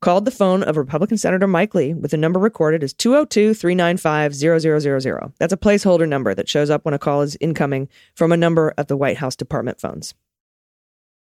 called 0.00 0.24
the 0.24 0.30
phone 0.30 0.62
of 0.62 0.76
Republican 0.76 1.18
Senator 1.18 1.46
Mike 1.46 1.74
Lee 1.74 1.94
with 1.94 2.12
a 2.12 2.16
number 2.16 2.38
recorded 2.38 2.82
as 2.82 2.92
202 2.92 3.54
395 3.54 4.34
0000. 4.34 5.32
That's 5.38 5.52
a 5.52 5.56
placeholder 5.56 6.08
number 6.08 6.34
that 6.34 6.48
shows 6.48 6.70
up 6.70 6.84
when 6.84 6.94
a 6.94 6.98
call 6.98 7.22
is 7.22 7.36
incoming 7.40 7.88
from 8.14 8.32
a 8.32 8.36
number 8.36 8.74
of 8.76 8.86
the 8.86 8.96
White 8.96 9.18
House 9.18 9.36
department 9.36 9.80
phones. 9.80 10.14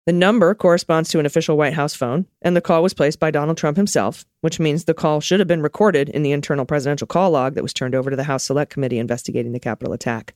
The 0.07 0.13
number 0.13 0.55
corresponds 0.55 1.09
to 1.09 1.19
an 1.19 1.27
official 1.27 1.57
White 1.57 1.75
House 1.75 1.93
phone, 1.93 2.25
and 2.41 2.55
the 2.55 2.61
call 2.61 2.81
was 2.81 2.95
placed 2.95 3.19
by 3.19 3.29
Donald 3.29 3.57
Trump 3.57 3.77
himself, 3.77 4.25
which 4.41 4.59
means 4.59 4.85
the 4.85 4.95
call 4.95 5.21
should 5.21 5.39
have 5.39 5.47
been 5.47 5.61
recorded 5.61 6.09
in 6.09 6.23
the 6.23 6.31
internal 6.31 6.65
presidential 6.65 7.05
call 7.05 7.29
log 7.31 7.53
that 7.53 7.61
was 7.61 7.73
turned 7.73 7.93
over 7.93 8.09
to 8.09 8.15
the 8.15 8.23
House 8.23 8.43
Select 8.45 8.71
Committee 8.71 8.97
investigating 8.97 9.51
the 9.51 9.59
Capitol 9.59 9.93
attack. 9.93 10.33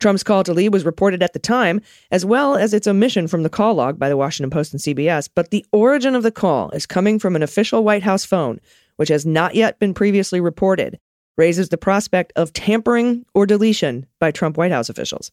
Trump's 0.00 0.22
call 0.22 0.44
to 0.44 0.52
Lee 0.52 0.68
was 0.68 0.84
reported 0.84 1.22
at 1.22 1.32
the 1.32 1.38
time, 1.38 1.80
as 2.10 2.24
well 2.24 2.56
as 2.56 2.74
its 2.74 2.86
omission 2.86 3.26
from 3.26 3.42
the 3.42 3.48
call 3.48 3.74
log 3.74 3.98
by 3.98 4.08
the 4.08 4.16
Washington 4.16 4.50
Post 4.50 4.72
and 4.72 4.80
CBS, 4.80 5.28
but 5.34 5.50
the 5.50 5.64
origin 5.72 6.14
of 6.14 6.22
the 6.22 6.30
call 6.30 6.70
is 6.70 6.86
coming 6.86 7.18
from 7.18 7.36
an 7.36 7.42
official 7.42 7.84
White 7.84 8.02
House 8.02 8.24
phone, 8.24 8.60
which 8.96 9.08
has 9.08 9.24
not 9.24 9.54
yet 9.54 9.78
been 9.78 9.94
previously 9.94 10.40
reported, 10.40 10.98
raises 11.36 11.68
the 11.68 11.78
prospect 11.78 12.32
of 12.36 12.52
tampering 12.52 13.24
or 13.34 13.46
deletion 13.46 14.06
by 14.18 14.30
Trump 14.30 14.56
White 14.56 14.72
House 14.72 14.88
officials. 14.88 15.30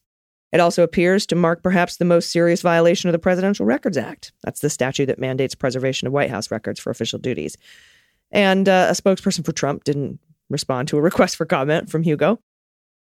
It 0.51 0.59
also 0.59 0.83
appears 0.83 1.25
to 1.27 1.35
mark 1.35 1.63
perhaps 1.63 1.97
the 1.97 2.05
most 2.05 2.31
serious 2.31 2.61
violation 2.61 3.07
of 3.07 3.13
the 3.13 3.19
Presidential 3.19 3.65
Records 3.65 3.97
Act. 3.97 4.33
That's 4.43 4.59
the 4.59 4.69
statute 4.69 5.05
that 5.05 5.19
mandates 5.19 5.55
preservation 5.55 6.07
of 6.07 6.13
White 6.13 6.29
House 6.29 6.51
records 6.51 6.79
for 6.79 6.89
official 6.89 7.19
duties. 7.19 7.57
And 8.31 8.67
uh, 8.67 8.87
a 8.89 8.93
spokesperson 8.93 9.45
for 9.45 9.53
Trump 9.53 9.83
didn't 9.83 10.19
respond 10.49 10.89
to 10.89 10.97
a 10.97 11.01
request 11.09 11.35
for 11.37 11.45
comment 11.45 11.89
from 11.89 12.03
Hugo. 12.03 12.39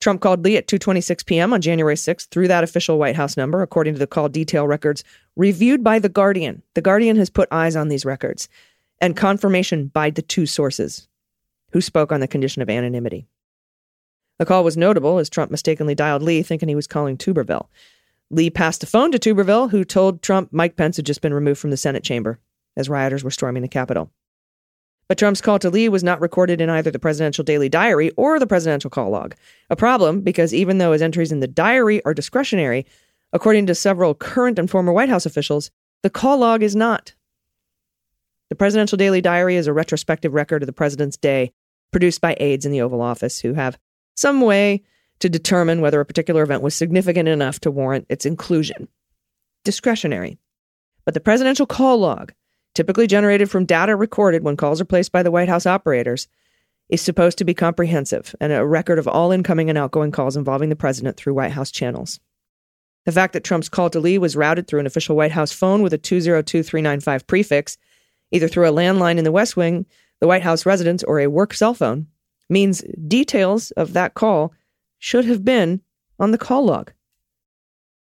Trump 0.03 0.19
called 0.19 0.43
Lee 0.43 0.57
at 0.57 0.67
2:26 0.67 1.25
p.m. 1.25 1.53
on 1.53 1.61
January 1.61 1.95
6th 1.95 2.27
through 2.27 2.49
that 2.49 2.65
official 2.65 2.99
White 2.99 3.15
House 3.15 3.37
number, 3.37 3.61
according 3.61 3.93
to 3.93 3.99
the 3.99 4.05
call 4.05 4.27
detail 4.27 4.67
records 4.67 5.01
reviewed 5.37 5.81
by 5.81 5.97
the 5.97 6.09
Guardian. 6.09 6.61
The 6.73 6.81
Guardian 6.81 7.15
has 7.15 7.29
put 7.29 7.47
eyes 7.53 7.77
on 7.77 7.87
these 7.87 8.03
records 8.03 8.49
and 8.99 9.15
confirmation 9.15 9.87
by 9.87 10.09
the 10.09 10.21
two 10.21 10.45
sources 10.45 11.07
who 11.71 11.79
spoke 11.79 12.11
on 12.11 12.19
the 12.19 12.27
condition 12.27 12.61
of 12.61 12.69
anonymity. 12.69 13.27
The 14.39 14.45
call 14.45 14.65
was 14.65 14.75
notable 14.75 15.19
as 15.19 15.29
Trump 15.29 15.49
mistakenly 15.49 15.95
dialed 15.95 16.21
Lee, 16.21 16.43
thinking 16.43 16.67
he 16.67 16.75
was 16.75 16.85
calling 16.85 17.15
Tuberville. 17.15 17.69
Lee 18.29 18.49
passed 18.49 18.81
the 18.81 18.87
phone 18.87 19.09
to 19.13 19.19
Tuberville, 19.19 19.71
who 19.71 19.85
told 19.85 20.21
Trump 20.21 20.49
Mike 20.51 20.75
Pence 20.75 20.97
had 20.97 21.05
just 21.05 21.21
been 21.21 21.33
removed 21.33 21.61
from 21.61 21.71
the 21.71 21.77
Senate 21.77 22.03
chamber 22.03 22.39
as 22.75 22.89
rioters 22.89 23.23
were 23.23 23.31
storming 23.31 23.61
the 23.61 23.69
Capitol. 23.69 24.11
But 25.07 25.17
Trump's 25.17 25.41
call 25.41 25.59
to 25.59 25.69
Lee 25.69 25.89
was 25.89 26.03
not 26.03 26.21
recorded 26.21 26.61
in 26.61 26.69
either 26.69 26.89
the 26.89 26.99
presidential 26.99 27.43
daily 27.43 27.69
diary 27.69 28.11
or 28.11 28.39
the 28.39 28.47
presidential 28.47 28.89
call 28.89 29.09
log. 29.09 29.35
A 29.69 29.75
problem 29.75 30.21
because 30.21 30.53
even 30.53 30.77
though 30.77 30.93
his 30.93 31.01
entries 31.01 31.31
in 31.31 31.39
the 31.39 31.47
diary 31.47 32.03
are 32.05 32.13
discretionary, 32.13 32.85
according 33.33 33.65
to 33.65 33.75
several 33.75 34.15
current 34.15 34.57
and 34.57 34.69
former 34.69 34.93
White 34.93 35.09
House 35.09 35.25
officials, 35.25 35.71
the 36.03 36.09
call 36.09 36.37
log 36.37 36.63
is 36.63 36.75
not. 36.75 37.13
The 38.49 38.55
presidential 38.55 38.97
daily 38.97 39.21
diary 39.21 39.55
is 39.55 39.67
a 39.67 39.73
retrospective 39.73 40.33
record 40.33 40.61
of 40.61 40.67
the 40.67 40.73
president's 40.73 41.17
day 41.17 41.51
produced 41.91 42.21
by 42.21 42.35
aides 42.39 42.65
in 42.65 42.71
the 42.71 42.81
Oval 42.81 43.01
Office 43.01 43.39
who 43.39 43.53
have 43.53 43.77
some 44.15 44.41
way 44.41 44.83
to 45.19 45.29
determine 45.29 45.81
whether 45.81 45.99
a 45.99 46.05
particular 46.05 46.43
event 46.43 46.61
was 46.61 46.75
significant 46.75 47.29
enough 47.29 47.59
to 47.61 47.71
warrant 47.71 48.05
its 48.09 48.25
inclusion. 48.25 48.87
Discretionary. 49.63 50.37
But 51.05 51.13
the 51.13 51.19
presidential 51.19 51.65
call 51.65 51.97
log, 51.97 52.33
typically 52.73 53.07
generated 53.07 53.49
from 53.49 53.65
data 53.65 53.95
recorded 53.95 54.43
when 54.43 54.57
calls 54.57 54.81
are 54.81 54.85
placed 54.85 55.11
by 55.11 55.23
the 55.23 55.31
White 55.31 55.49
House 55.49 55.65
operators, 55.65 56.27
is 56.89 57.01
supposed 57.01 57.37
to 57.37 57.45
be 57.45 57.53
comprehensive 57.53 58.35
and 58.39 58.51
a 58.51 58.65
record 58.65 58.99
of 58.99 59.07
all 59.07 59.31
incoming 59.31 59.69
and 59.69 59.77
outgoing 59.77 60.11
calls 60.11 60.35
involving 60.35 60.69
the 60.69 60.75
president 60.75 61.17
through 61.17 61.33
White 61.33 61.51
House 61.51 61.71
channels. 61.71 62.19
The 63.05 63.11
fact 63.11 63.33
that 63.33 63.43
Trump's 63.43 63.69
call 63.69 63.89
to 63.89 63.99
Lee 63.99 64.17
was 64.17 64.35
routed 64.35 64.67
through 64.67 64.79
an 64.79 64.85
official 64.85 65.15
White 65.15 65.31
House 65.31 65.51
phone 65.51 65.81
with 65.81 65.93
a 65.93 65.97
202395 65.97 67.27
prefix, 67.27 67.77
either 68.31 68.47
through 68.47 68.67
a 68.67 68.71
landline 68.71 69.17
in 69.17 69.23
the 69.23 69.31
West 69.31 69.57
Wing, 69.57 69.85
the 70.19 70.27
White 70.27 70.43
House 70.43 70.65
residence, 70.65 71.03
or 71.03 71.19
a 71.19 71.27
work 71.27 71.53
cell 71.53 71.73
phone, 71.73 72.07
means 72.49 72.83
details 73.07 73.71
of 73.71 73.93
that 73.93 74.13
call 74.13 74.53
should 74.99 75.25
have 75.25 75.43
been 75.43 75.81
on 76.19 76.31
the 76.31 76.37
call 76.37 76.65
log. 76.65 76.91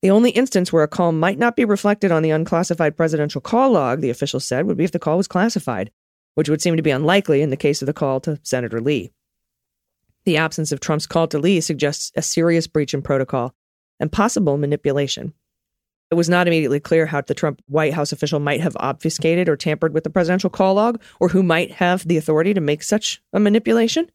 The 0.03 0.11
only 0.11 0.31
instance 0.31 0.73
where 0.73 0.83
a 0.83 0.89
call 0.89 1.13
might 1.13 1.39
not 1.39 1.55
be 1.55 1.65
reflected 1.65 2.11
on 2.11 2.23
the 2.23 2.31
unclassified 2.31 2.97
presidential 2.97 3.41
call 3.41 3.71
log, 3.71 4.01
the 4.01 4.11
official 4.11 4.41
said, 4.41 4.67
would 4.67 4.77
be 4.77 4.85
if 4.85 4.91
the 4.91 4.99
call 4.99 5.17
was 5.17 5.29
classified, 5.29 5.93
which 6.35 6.49
would 6.49 6.61
seem 6.61 6.77
to 6.77 6.83
be 6.83 6.91
unlikely 6.91 7.41
in 7.41 7.51
the 7.51 7.57
case 7.57 7.83
of 7.83 7.87
the 7.87 7.93
call 7.93 8.19
to 8.21 8.41
Senator 8.43 8.81
Lee. 8.81 9.13
The 10.25 10.37
absence 10.37 10.73
of 10.73 10.81
Trump's 10.81 11.07
call 11.07 11.29
to 11.29 11.39
Lee 11.39 11.61
suggests 11.61 12.11
a 12.17 12.23
serious 12.23 12.67
breach 12.67 12.95
in 12.95 13.03
protocol 13.03 13.55
and 14.01 14.11
possible 14.11 14.57
manipulation. 14.57 15.35
It 16.11 16.17
was 16.17 16.29
not 16.29 16.47
immediately 16.49 16.81
clear 16.81 17.07
how 17.07 17.21
the 17.21 17.33
Trump 17.33 17.63
White 17.67 17.95
House 17.95 18.13
official 18.13 18.41
might 18.41 18.61
have 18.61 18.77
obfuscated 18.77 19.49
or 19.49 19.57
tampered 19.57 19.95
with 19.95 20.05
the 20.05 20.11
presidential 20.11 20.51
call 20.51 20.75
log, 20.75 21.01
or 21.21 21.29
who 21.29 21.43
might 21.43 21.71
have 21.73 22.07
the 22.07 22.17
authority 22.17 22.53
to 22.55 22.61
make 22.61 22.83
such 22.83 23.23
a 23.33 23.41
manipulation. 23.41 24.11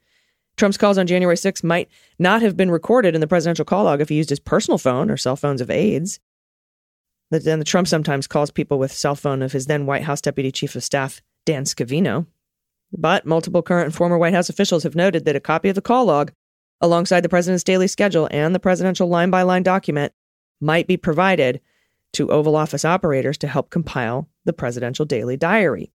Trump's 0.57 0.77
calls 0.77 0.97
on 0.97 1.07
January 1.07 1.37
6 1.37 1.63
might 1.63 1.87
not 2.17 2.41
have 2.41 2.57
been 2.57 2.71
recorded 2.71 3.13
in 3.15 3.21
the 3.21 3.27
presidential 3.27 3.65
call 3.65 3.85
log 3.85 4.01
if 4.01 4.09
he 4.09 4.15
used 4.15 4.31
his 4.31 4.39
personal 4.39 4.77
phone 4.77 5.09
or 5.11 5.17
cell 5.17 5.35
phones 5.35 5.61
of 5.61 5.69
aides. 5.69 6.19
But 7.29 7.45
then 7.45 7.59
the 7.59 7.65
Trump 7.65 7.87
sometimes 7.87 8.25
calls 8.25 8.51
people 8.51 8.79
with 8.79 8.91
cell 8.91 9.15
phone 9.15 9.41
of 9.41 9.51
his 9.51 9.67
then 9.67 9.85
White 9.85 10.03
House 10.03 10.21
Deputy 10.21 10.51
Chief 10.51 10.75
of 10.75 10.83
Staff, 10.83 11.21
Dan 11.45 11.65
Scavino. 11.65 12.25
But 12.91 13.25
multiple 13.25 13.61
current 13.61 13.85
and 13.85 13.95
former 13.95 14.17
White 14.17 14.33
House 14.33 14.49
officials 14.49 14.83
have 14.83 14.95
noted 14.95 15.25
that 15.25 15.35
a 15.35 15.41
copy 15.41 15.69
of 15.69 15.75
the 15.75 15.81
call 15.81 16.05
log, 16.05 16.31
alongside 16.81 17.21
the 17.21 17.29
president's 17.29 17.63
daily 17.63 17.87
schedule 17.87 18.27
and 18.31 18.55
the 18.55 18.59
presidential 18.59 19.07
line 19.07 19.29
by 19.29 19.43
line 19.43 19.63
document, 19.63 20.13
might 20.61 20.87
be 20.87 20.97
provided 20.97 21.59
to 22.13 22.31
Oval 22.31 22.55
Office 22.55 22.85
operators 22.85 23.37
to 23.39 23.47
help 23.47 23.69
compile 23.69 24.29
the 24.45 24.53
presidential 24.53 25.05
daily 25.05 25.37
diary. 25.37 25.91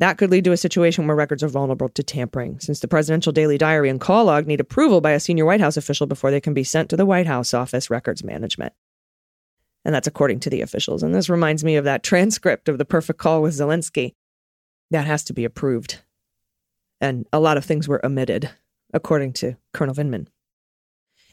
That 0.00 0.16
could 0.16 0.30
lead 0.30 0.44
to 0.44 0.52
a 0.52 0.56
situation 0.56 1.06
where 1.06 1.14
records 1.14 1.42
are 1.42 1.48
vulnerable 1.48 1.90
to 1.90 2.02
tampering, 2.02 2.58
since 2.58 2.80
the 2.80 2.88
presidential 2.88 3.32
daily 3.32 3.58
diary 3.58 3.90
and 3.90 4.00
call 4.00 4.24
log 4.24 4.46
need 4.46 4.58
approval 4.58 5.02
by 5.02 5.10
a 5.10 5.20
senior 5.20 5.44
White 5.44 5.60
House 5.60 5.76
official 5.76 6.06
before 6.06 6.30
they 6.30 6.40
can 6.40 6.54
be 6.54 6.64
sent 6.64 6.88
to 6.88 6.96
the 6.96 7.04
White 7.04 7.26
House 7.26 7.52
Office 7.52 7.90
Records 7.90 8.24
Management. 8.24 8.72
And 9.84 9.94
that's 9.94 10.08
according 10.08 10.40
to 10.40 10.50
the 10.50 10.62
officials. 10.62 11.02
And 11.02 11.14
this 11.14 11.28
reminds 11.28 11.64
me 11.64 11.76
of 11.76 11.84
that 11.84 12.02
transcript 12.02 12.66
of 12.70 12.78
the 12.78 12.86
perfect 12.86 13.18
call 13.18 13.42
with 13.42 13.52
Zelensky. 13.52 14.14
That 14.90 15.06
has 15.06 15.22
to 15.24 15.34
be 15.34 15.44
approved. 15.44 15.98
And 16.98 17.26
a 17.30 17.38
lot 17.38 17.58
of 17.58 17.66
things 17.66 17.86
were 17.86 18.04
omitted, 18.04 18.48
according 18.94 19.34
to 19.34 19.56
Colonel 19.74 19.94
Vindman. 19.94 20.28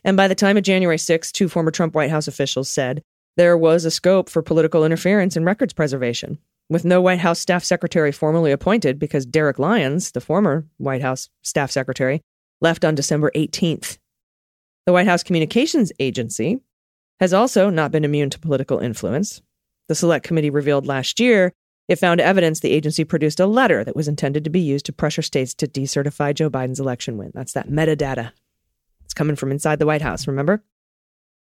And 0.04 0.18
by 0.18 0.28
the 0.28 0.36
time 0.36 0.58
of 0.58 0.64
January 0.64 0.98
6, 0.98 1.32
two 1.32 1.48
former 1.48 1.72
Trump 1.72 1.96
White 1.96 2.10
House 2.10 2.28
officials 2.28 2.70
said 2.70 3.02
there 3.38 3.58
was 3.58 3.86
a 3.86 3.92
scope 3.92 4.28
for 4.28 4.42
political 4.42 4.84
interference 4.84 5.38
in 5.38 5.46
records 5.46 5.72
preservation 5.72 6.40
with 6.70 6.86
no 6.86 7.02
White 7.02 7.20
House 7.20 7.40
staff 7.40 7.64
secretary 7.64 8.12
formally 8.12 8.52
appointed 8.52 9.00
because 9.00 9.26
Derek 9.26 9.60
Lyons, 9.60 10.12
the 10.12 10.22
former 10.22 10.66
White 10.78 11.02
House 11.02 11.30
staff 11.42 11.72
secretary, 11.72 12.22
left 12.62 12.84
on 12.84 12.96
December 12.96 13.32
18th. 13.36 13.98
The 14.86 14.94
White 14.94 15.08
House 15.08 15.24
Communications 15.24 15.92
Agency 16.00 16.60
has 17.20 17.34
also 17.34 17.70
not 17.70 17.92
been 17.92 18.06
immune 18.06 18.30
to 18.30 18.40
political 18.40 18.80
influence. 18.80 19.42
The 19.88 19.96
Select 19.96 20.26
Committee 20.26 20.50
revealed 20.50 20.86
last 20.86 21.20
year 21.20 21.54
it 21.88 22.00
found 22.00 22.20
evidence 22.20 22.60
the 22.60 22.72
agency 22.72 23.06
produced 23.06 23.40
a 23.40 23.46
letter 23.46 23.84
that 23.84 23.96
was 23.96 24.08
intended 24.08 24.44
to 24.44 24.50
be 24.50 24.60
used 24.60 24.86
to 24.88 24.94
pressure 24.94 25.22
states 25.22 25.54
to 25.56 25.68
decertify 25.68 26.34
Joe 26.34 26.50
Biden's 26.50 26.82
election 26.82 27.18
win. 27.18 27.32
That's 27.34 27.54
that 27.54 27.70
metadata. 27.70 28.32
It's 29.06 29.14
coming 29.14 29.38
from 29.38 29.52
inside 29.52 29.80
the 29.80 29.86
White 29.86 30.02
House, 30.02 30.28
remember? 30.28 30.64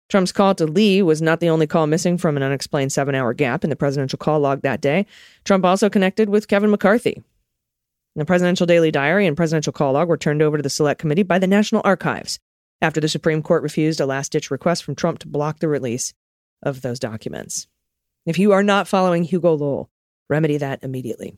Trump's 0.09 0.31
call 0.31 0.53
to 0.55 0.65
Lee 0.65 1.01
was 1.01 1.21
not 1.21 1.39
the 1.39 1.49
only 1.49 1.65
call 1.65 1.87
missing 1.87 2.17
from 2.17 2.37
an 2.37 2.43
unexplained 2.43 2.91
seven 2.91 3.15
hour 3.15 3.33
gap 3.33 3.63
in 3.63 3.69
the 3.69 3.75
presidential 3.75 4.17
call 4.17 4.39
log 4.39 4.61
that 4.61 4.81
day. 4.81 5.05
Trump 5.43 5.65
also 5.65 5.89
connected 5.89 6.29
with 6.29 6.47
Kevin 6.47 6.69
McCarthy. 6.69 7.23
The 8.15 8.25
presidential 8.25 8.67
daily 8.67 8.91
diary 8.91 9.25
and 9.25 9.35
presidential 9.35 9.73
call 9.73 9.93
log 9.93 10.07
were 10.07 10.17
turned 10.17 10.43
over 10.43 10.57
to 10.57 10.63
the 10.63 10.69
select 10.69 10.99
committee 10.99 11.23
by 11.23 11.39
the 11.39 11.47
National 11.47 11.81
Archives 11.83 12.39
after 12.79 12.99
the 12.99 13.07
Supreme 13.07 13.41
Court 13.41 13.63
refused 13.63 13.99
a 13.99 14.05
last 14.05 14.31
ditch 14.31 14.51
request 14.51 14.83
from 14.83 14.93
Trump 14.93 15.19
to 15.19 15.27
block 15.27 15.59
the 15.59 15.67
release 15.67 16.13
of 16.61 16.81
those 16.81 16.99
documents. 16.99 17.67
If 18.25 18.37
you 18.37 18.51
are 18.51 18.63
not 18.63 18.87
following 18.87 19.23
Hugo 19.23 19.53
Lowell, 19.53 19.89
remedy 20.29 20.57
that 20.57 20.83
immediately. 20.83 21.37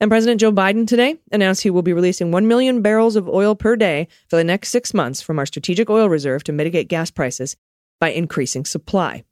And 0.00 0.10
President 0.10 0.40
Joe 0.40 0.52
Biden 0.52 0.86
today 0.86 1.16
announced 1.32 1.62
he 1.62 1.70
will 1.70 1.82
be 1.82 1.92
releasing 1.92 2.30
1 2.30 2.46
million 2.46 2.82
barrels 2.82 3.16
of 3.16 3.28
oil 3.28 3.56
per 3.56 3.74
day 3.74 4.06
for 4.28 4.36
the 4.36 4.44
next 4.44 4.68
six 4.68 4.94
months 4.94 5.20
from 5.20 5.38
our 5.38 5.46
strategic 5.46 5.90
oil 5.90 6.08
reserve 6.08 6.44
to 6.44 6.52
mitigate 6.52 6.88
gas 6.88 7.10
prices 7.10 7.56
by 8.00 8.10
increasing 8.10 8.64
supply. 8.64 9.24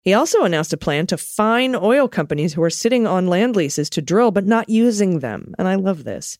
He 0.00 0.14
also 0.14 0.44
announced 0.44 0.72
a 0.72 0.78
plan 0.78 1.06
to 1.08 1.18
fine 1.18 1.74
oil 1.74 2.08
companies 2.08 2.54
who 2.54 2.62
are 2.62 2.70
sitting 2.70 3.06
on 3.06 3.26
land 3.26 3.56
leases 3.56 3.90
to 3.90 4.00
drill 4.00 4.30
but 4.30 4.46
not 4.46 4.70
using 4.70 5.18
them. 5.18 5.54
And 5.58 5.68
I 5.68 5.74
love 5.74 6.04
this. 6.04 6.38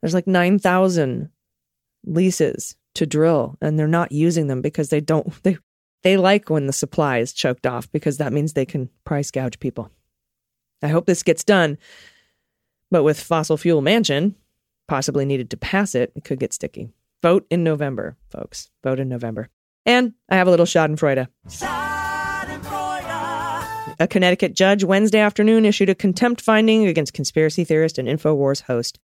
There's 0.00 0.14
like 0.14 0.26
9,000 0.26 1.28
leases 2.06 2.76
to 2.94 3.06
drill 3.06 3.56
and 3.60 3.78
they're 3.78 3.88
not 3.88 4.12
using 4.12 4.46
them 4.46 4.62
because 4.62 4.88
they 4.88 5.00
don't 5.00 5.30
they 5.42 5.58
they 6.02 6.16
like 6.16 6.50
when 6.50 6.66
the 6.66 6.72
supply 6.72 7.18
is 7.18 7.32
choked 7.32 7.66
off 7.66 7.90
because 7.92 8.18
that 8.18 8.32
means 8.32 8.52
they 8.52 8.66
can 8.66 8.88
price 9.04 9.30
gouge 9.30 9.60
people. 9.60 9.90
I 10.82 10.88
hope 10.88 11.06
this 11.06 11.22
gets 11.22 11.44
done 11.44 11.78
but 12.92 13.02
with 13.02 13.20
fossil 13.20 13.56
fuel 13.56 13.82
Manchin, 13.82 14.34
possibly 14.86 15.24
needed 15.24 15.50
to 15.50 15.56
pass 15.56 15.96
it, 15.96 16.12
it 16.14 16.22
could 16.24 16.38
get 16.38 16.52
sticky. 16.52 16.90
Vote 17.22 17.46
in 17.50 17.64
November, 17.64 18.16
folks. 18.30 18.70
Vote 18.84 19.00
in 19.00 19.08
November. 19.08 19.48
And 19.86 20.12
I 20.28 20.36
have 20.36 20.46
a 20.46 20.50
little 20.50 20.66
Schadenfreude. 20.66 21.26
Schadenfreude. 21.48 22.92
A 23.98 24.06
Connecticut 24.06 24.54
judge 24.54 24.84
Wednesday 24.84 25.20
afternoon 25.20 25.64
issued 25.64 25.88
a 25.88 25.94
contempt 25.94 26.40
finding 26.42 26.86
against 26.86 27.14
conspiracy 27.14 27.64
theorist 27.64 27.98
and 27.98 28.06
InfoWars 28.06 28.62
host 28.62 28.98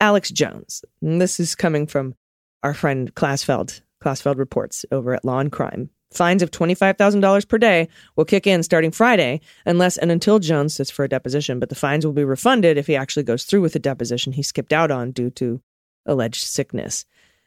Alex 0.00 0.30
Jones. 0.30 0.84
And 1.00 1.20
this 1.20 1.40
is 1.40 1.54
coming 1.54 1.86
from 1.86 2.14
our 2.62 2.74
friend 2.74 3.14
Klasfeld. 3.14 3.80
Klasfeld 4.04 4.36
reports 4.36 4.84
over 4.92 5.14
at 5.14 5.24
Law 5.24 5.38
and 5.38 5.50
Crime. 5.50 5.90
Fines 6.12 6.42
of 6.42 6.50
$25,000 6.50 7.48
per 7.48 7.58
day 7.58 7.88
will 8.16 8.24
kick 8.24 8.46
in 8.46 8.62
starting 8.62 8.90
Friday 8.90 9.40
unless 9.64 9.96
and 9.96 10.10
until 10.10 10.40
Jones 10.40 10.74
sits 10.74 10.90
for 10.90 11.04
a 11.04 11.08
deposition, 11.08 11.60
but 11.60 11.68
the 11.68 11.74
fines 11.74 12.04
will 12.04 12.12
be 12.12 12.24
refunded 12.24 12.76
if 12.76 12.88
he 12.88 12.96
actually 12.96 13.22
goes 13.22 13.44
through 13.44 13.60
with 13.60 13.74
the 13.74 13.78
deposition 13.78 14.32
he 14.32 14.42
skipped 14.42 14.72
out 14.72 14.90
on 14.90 15.12
due 15.12 15.30
to 15.30 15.60
alleged 16.06 16.42
sickness. 16.42 17.04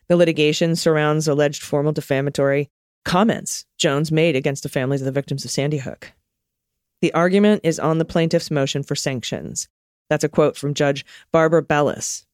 The 0.08 0.15
litigation 0.15 0.75
surrounds 0.75 1.27
alleged 1.27 1.62
formal 1.62 1.91
defamatory 1.91 2.70
comments 3.03 3.65
Jones 3.77 4.12
made 4.12 4.36
against 4.36 4.63
the 4.63 4.70
families 4.70 5.01
of 5.01 5.05
the 5.05 5.12
victims 5.12 5.43
of 5.43 5.51
Sandy 5.51 5.77
Hook. 5.77 6.13
The 7.01 7.13
argument 7.13 7.62
is 7.65 7.79
on 7.79 7.98
the 7.98 8.05
plaintiff's 8.05 8.50
motion 8.50 8.82
for 8.82 8.96
sanctions. 8.96 9.67
That's 10.10 10.24
a 10.24 10.29
quote 10.29 10.55
from 10.55 10.74
Judge 10.74 11.05
Barbara 11.34 11.63
Bellis, 11.63 12.25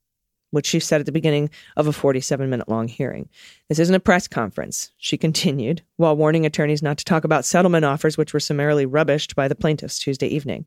which 0.52 0.66
she 0.66 0.80
said 0.80 1.00
at 1.00 1.06
the 1.06 1.12
beginning 1.12 1.50
of 1.78 1.88
a 1.88 1.94
47 1.94 2.50
minute 2.50 2.70
long 2.70 2.88
hearing. 2.88 3.30
This 3.68 3.80
isn't 3.80 3.96
a 3.96 4.00
press 4.00 4.28
conference, 4.28 4.92
she 4.98 5.18
continued, 5.18 5.82
while 5.98 6.16
warning 6.16 6.46
attorneys 6.46 6.82
not 6.82 6.98
to 6.98 7.06
talk 7.06 7.24
about 7.24 7.46
settlement 7.46 7.86
offers 7.86 8.18
which 8.18 8.34
were 8.34 8.40
summarily 8.40 8.86
rubbished 8.86 9.36
by 9.36 9.48
the 9.48 9.56
plaintiffs 9.56 10.00
Tuesday 10.00 10.28
evening. 10.28 10.66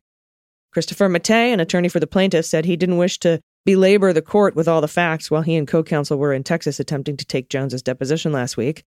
Christopher 0.71 1.07
Mattei, 1.07 1.53
an 1.53 1.59
attorney 1.59 1.87
for 1.87 1.99
the 1.99 2.07
plaintiffs, 2.07 2.49
said 2.49 2.65
he 2.65 2.75
didn't 2.75 2.97
wish 2.97 3.19
to 3.19 3.39
belabor 3.65 4.11
the 4.11 4.21
court 4.21 4.55
with 4.55 4.67
all 4.67 4.81
the 4.81 4.87
facts 4.87 5.29
while 5.29 5.43
he 5.43 5.55
and 5.55 5.67
co 5.67 5.83
counsel 5.83 6.17
were 6.17 6.33
in 6.33 6.43
Texas 6.43 6.79
attempting 6.79 7.17
to 7.17 7.25
take 7.25 7.49
Jones's 7.49 7.83
deposition 7.83 8.31
last 8.31 8.57
week. 8.57 8.83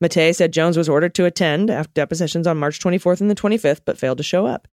Mattei 0.00 0.32
said 0.32 0.52
Jones 0.52 0.76
was 0.76 0.88
ordered 0.88 1.14
to 1.14 1.26
attend 1.26 1.70
after 1.70 1.92
depositions 1.94 2.46
on 2.46 2.58
March 2.58 2.80
24th 2.80 3.20
and 3.20 3.30
the 3.30 3.34
25th, 3.34 3.80
but 3.84 3.98
failed 3.98 4.18
to 4.18 4.24
show 4.24 4.46
up. 4.46 4.66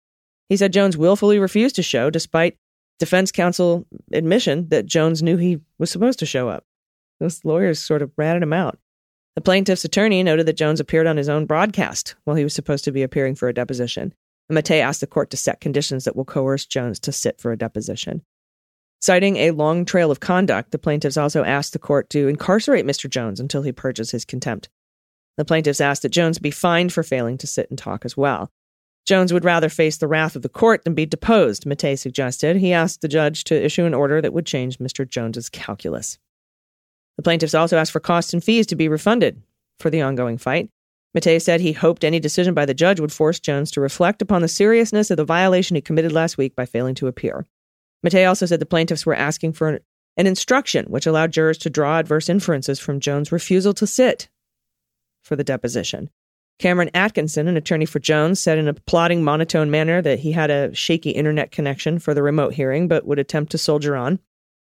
He 0.50 0.56
said 0.56 0.72
Jones 0.72 0.98
willfully 0.98 1.40
refused 1.40 1.76
to 1.76 1.84
show 1.84 2.10
despite 2.10 2.58
defense 3.00 3.32
counsel 3.32 3.86
admission 4.12 4.70
that 4.70 4.86
Jones 4.86 5.22
knew 5.24 5.38
he 5.38 5.60
was 5.78 5.90
supposed 5.90 6.20
to 6.20 6.26
show 6.26 6.50
up. 6.50 6.66
Those 7.20 7.44
lawyers 7.44 7.80
sort 7.80 8.02
of 8.02 8.12
ratted 8.18 8.44
him 8.44 8.54
out. 8.54 8.80
The 9.36 9.42
plaintiff's 9.42 9.86
attorney 9.86 10.24
noted 10.24 10.48
that 10.48 10.58
Jones 10.58 10.80
appeared 10.80 11.08
on 11.08 11.18
his 11.18 11.30
own 11.30 11.46
broadcast 11.46 12.16
while 12.24 12.36
he 12.36 12.44
was 12.44 12.54
supposed 12.54 12.84
to 12.86 12.92
be 12.92 13.04
appearing 13.04 13.36
for 13.36 13.48
a 13.48 13.54
deposition. 13.54 14.14
And 14.50 14.56
Mattei 14.56 14.82
asked 14.82 15.02
the 15.02 15.08
court 15.08 15.30
to 15.32 15.38
set 15.38 15.62
conditions 15.62 16.06
that 16.06 16.16
will 16.16 16.26
coerce 16.26 16.66
Jones 16.66 17.00
to 17.02 17.12
sit 17.12 17.40
for 17.40 17.52
a 17.52 17.58
deposition. 17.58 18.24
Citing 19.00 19.38
a 19.38 19.52
long 19.52 19.86
trail 19.86 20.10
of 20.10 20.20
conduct, 20.20 20.72
the 20.72 20.80
plaintiffs 20.80 21.18
also 21.18 21.44
asked 21.44 21.74
the 21.74 21.80
court 21.80 22.10
to 22.10 22.28
incarcerate 22.28 22.86
Mr. 22.86 23.08
Jones 23.08 23.40
until 23.40 23.62
he 23.62 23.72
purges 23.72 24.10
his 24.10 24.26
contempt. 24.26 24.70
The 25.38 25.46
plaintiffs 25.46 25.82
asked 25.82 26.02
that 26.02 26.10
Jones 26.10 26.40
be 26.40 26.50
fined 26.50 26.92
for 26.92 27.04
failing 27.04 27.38
to 27.38 27.48
sit 27.48 27.70
and 27.70 27.78
talk 27.78 28.06
as 28.06 28.18
well. 28.18 28.50
Jones 29.08 29.32
would 29.32 29.46
rather 29.46 29.70
face 29.70 29.98
the 29.98 30.08
wrath 30.08 30.36
of 30.36 30.42
the 30.42 30.50
court 30.50 30.84
than 30.84 30.94
be 30.94 31.06
deposed, 31.06 31.66
Mattei 31.66 31.96
suggested. 31.96 32.58
He 32.58 32.74
asked 32.74 33.00
the 33.00 33.08
judge 33.08 33.46
to 33.46 33.66
issue 33.66 33.86
an 33.86 33.94
order 33.94 34.22
that 34.22 34.34
would 34.34 34.46
change 34.46 34.80
Mr. 34.80 35.08
Jones's 35.08 35.48
calculus. 35.50 36.20
The 37.16 37.24
plaintiffs 37.24 37.56
also 37.56 37.78
asked 37.78 37.94
for 37.94 38.02
costs 38.02 38.34
and 38.34 38.44
fees 38.44 38.68
to 38.68 38.76
be 38.76 38.90
refunded 38.90 39.42
for 39.80 39.90
the 39.90 40.02
ongoing 40.02 40.38
fight. 40.38 40.70
Mattei 41.16 41.40
said 41.40 41.62
he 41.62 41.72
hoped 41.72 42.04
any 42.04 42.20
decision 42.20 42.54
by 42.54 42.66
the 42.66 42.74
judge 42.74 43.00
would 43.00 43.14
force 43.14 43.40
Jones 43.40 43.72
to 43.72 43.82
reflect 43.82 44.22
upon 44.22 44.42
the 44.42 44.50
seriousness 44.50 45.10
of 45.10 45.16
the 45.16 45.24
violation 45.24 45.76
he 45.76 45.82
committed 45.82 46.12
last 46.12 46.38
week 46.38 46.54
by 46.54 46.66
failing 46.66 46.94
to 46.96 47.08
appear. 47.08 47.46
Mattei 48.04 48.26
also 48.26 48.46
said 48.46 48.60
the 48.60 48.66
plaintiffs 48.66 49.06
were 49.06 49.16
asking 49.16 49.54
for 49.54 49.80
an 50.18 50.28
instruction 50.28 50.86
which 50.88 51.08
allowed 51.08 51.32
jurors 51.32 51.58
to 51.60 51.70
draw 51.70 51.98
adverse 51.98 52.28
inferences 52.28 52.78
from 52.78 53.00
Jones' 53.00 53.32
refusal 53.32 53.74
to 53.76 53.88
sit 53.88 54.28
for 55.24 55.38
the 55.38 55.46
deposition. 55.46 56.10
Cameron 56.60 56.90
Atkinson, 56.94 57.48
an 57.48 57.58
attorney 57.58 57.86
for 57.86 58.00
Jones, 58.00 58.40
said 58.40 58.58
in 58.58 58.68
a 58.68 58.74
plodding 58.74 59.24
monotone 59.24 59.70
manner 59.70 60.02
that 60.02 60.20
he 60.20 60.32
had 60.32 60.50
a 60.50 60.74
shaky 60.74 61.12
internet 61.12 61.52
connection 61.52 62.00
for 62.00 62.14
the 62.14 62.24
remote 62.24 62.54
hearing, 62.54 62.88
but 62.88 63.06
would 63.06 63.20
attempt 63.20 63.52
to 63.52 63.58
soldier 63.58 63.96
on. 63.96 64.20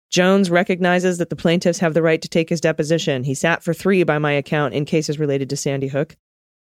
Jones 0.10 0.50
recognizes 0.50 1.18
that 1.18 1.30
the 1.30 1.36
plaintiffs 1.36 1.80
have 1.80 1.94
the 1.94 2.02
right 2.02 2.22
to 2.22 2.30
take 2.30 2.50
his 2.50 2.62
deposition. 2.62 3.24
He 3.24 3.34
sat 3.34 3.64
for 3.64 3.74
three 3.74 4.04
by 4.04 4.20
my 4.20 4.32
account 4.32 4.74
in 4.74 4.86
cases 4.86 5.20
related 5.20 5.50
to 5.50 5.58
Sandy 5.58 5.88
Hook. 5.88 6.16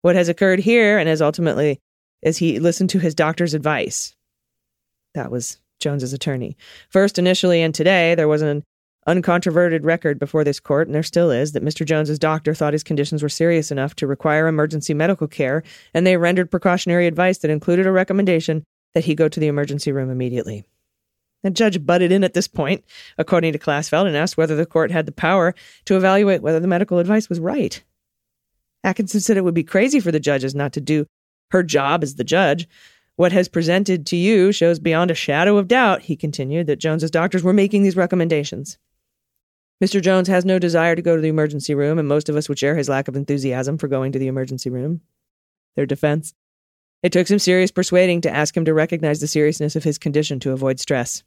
What 0.02 0.16
has 0.16 0.28
occurred 0.28 0.60
here, 0.60 0.98
and 0.98 1.08
has 1.08 1.22
ultimately, 1.22 1.78
is 2.22 2.38
he 2.38 2.58
listened 2.58 2.90
to 2.90 2.98
his 2.98 3.14
doctor's 3.14 3.54
advice. 3.54 4.16
That 5.14 5.30
was 5.30 5.58
Jones's 5.80 6.12
attorney. 6.12 6.56
First, 6.88 7.18
initially, 7.18 7.62
and 7.62 7.74
today, 7.74 8.14
there 8.14 8.28
was 8.28 8.42
an 8.42 8.64
uncontroverted 9.06 9.84
record 9.84 10.18
before 10.18 10.44
this 10.44 10.60
court, 10.60 10.88
and 10.88 10.94
there 10.94 11.02
still 11.02 11.30
is, 11.30 11.52
that 11.52 11.64
Mr. 11.64 11.86
Jones's 11.86 12.18
doctor 12.18 12.54
thought 12.54 12.72
his 12.72 12.82
conditions 12.82 13.22
were 13.22 13.28
serious 13.28 13.70
enough 13.70 13.94
to 13.96 14.06
require 14.06 14.46
emergency 14.46 14.94
medical 14.94 15.28
care, 15.28 15.62
and 15.94 16.06
they 16.06 16.16
rendered 16.16 16.50
precautionary 16.50 17.06
advice 17.06 17.38
that 17.38 17.50
included 17.50 17.86
a 17.86 17.92
recommendation 17.92 18.64
that 18.94 19.04
he 19.04 19.14
go 19.14 19.28
to 19.28 19.40
the 19.40 19.46
emergency 19.46 19.92
room 19.92 20.10
immediately. 20.10 20.64
The 21.42 21.50
judge 21.50 21.84
butted 21.86 22.10
in 22.10 22.24
at 22.24 22.34
this 22.34 22.48
point, 22.48 22.84
according 23.18 23.52
to 23.52 23.58
Klasfeld, 23.58 24.06
and 24.06 24.16
asked 24.16 24.36
whether 24.36 24.56
the 24.56 24.66
court 24.66 24.90
had 24.90 25.06
the 25.06 25.12
power 25.12 25.54
to 25.84 25.96
evaluate 25.96 26.42
whether 26.42 26.58
the 26.58 26.66
medical 26.66 26.98
advice 26.98 27.28
was 27.28 27.38
right. 27.38 27.82
Atkinson 28.82 29.20
said 29.20 29.36
it 29.36 29.44
would 29.44 29.54
be 29.54 29.62
crazy 29.62 30.00
for 30.00 30.10
the 30.10 30.18
judges 30.18 30.54
not 30.54 30.72
to 30.72 30.80
do 30.80 31.06
her 31.50 31.62
job 31.62 32.02
as 32.02 32.16
the 32.16 32.24
judge. 32.24 32.68
What 33.16 33.32
has 33.32 33.48
presented 33.48 34.06
to 34.06 34.16
you 34.16 34.52
shows 34.52 34.78
beyond 34.78 35.10
a 35.10 35.14
shadow 35.14 35.56
of 35.56 35.68
doubt, 35.68 36.02
he 36.02 36.16
continued, 36.16 36.66
that 36.66 36.80
Jones's 36.80 37.10
doctors 37.10 37.42
were 37.42 37.52
making 37.52 37.82
these 37.82 37.96
recommendations. 37.96 38.78
Mr. 39.82 40.00
Jones 40.00 40.28
has 40.28 40.44
no 40.44 40.58
desire 40.58 40.96
to 40.96 41.02
go 41.02 41.16
to 41.16 41.22
the 41.22 41.28
emergency 41.28 41.74
room, 41.74 41.98
and 41.98 42.08
most 42.08 42.28
of 42.28 42.36
us 42.36 42.48
would 42.48 42.58
share 42.58 42.76
his 42.76 42.88
lack 42.88 43.08
of 43.08 43.16
enthusiasm 43.16 43.76
for 43.76 43.88
going 43.88 44.12
to 44.12 44.18
the 44.18 44.26
emergency 44.26 44.70
room. 44.70 45.02
Their 45.74 45.86
defense. 45.86 46.32
It 47.02 47.12
took 47.12 47.26
some 47.26 47.38
serious 47.38 47.70
persuading 47.70 48.22
to 48.22 48.34
ask 48.34 48.56
him 48.56 48.64
to 48.64 48.72
recognize 48.74 49.20
the 49.20 49.26
seriousness 49.26 49.76
of 49.76 49.84
his 49.84 49.98
condition 49.98 50.40
to 50.40 50.52
avoid 50.52 50.80
stress. 50.80 51.22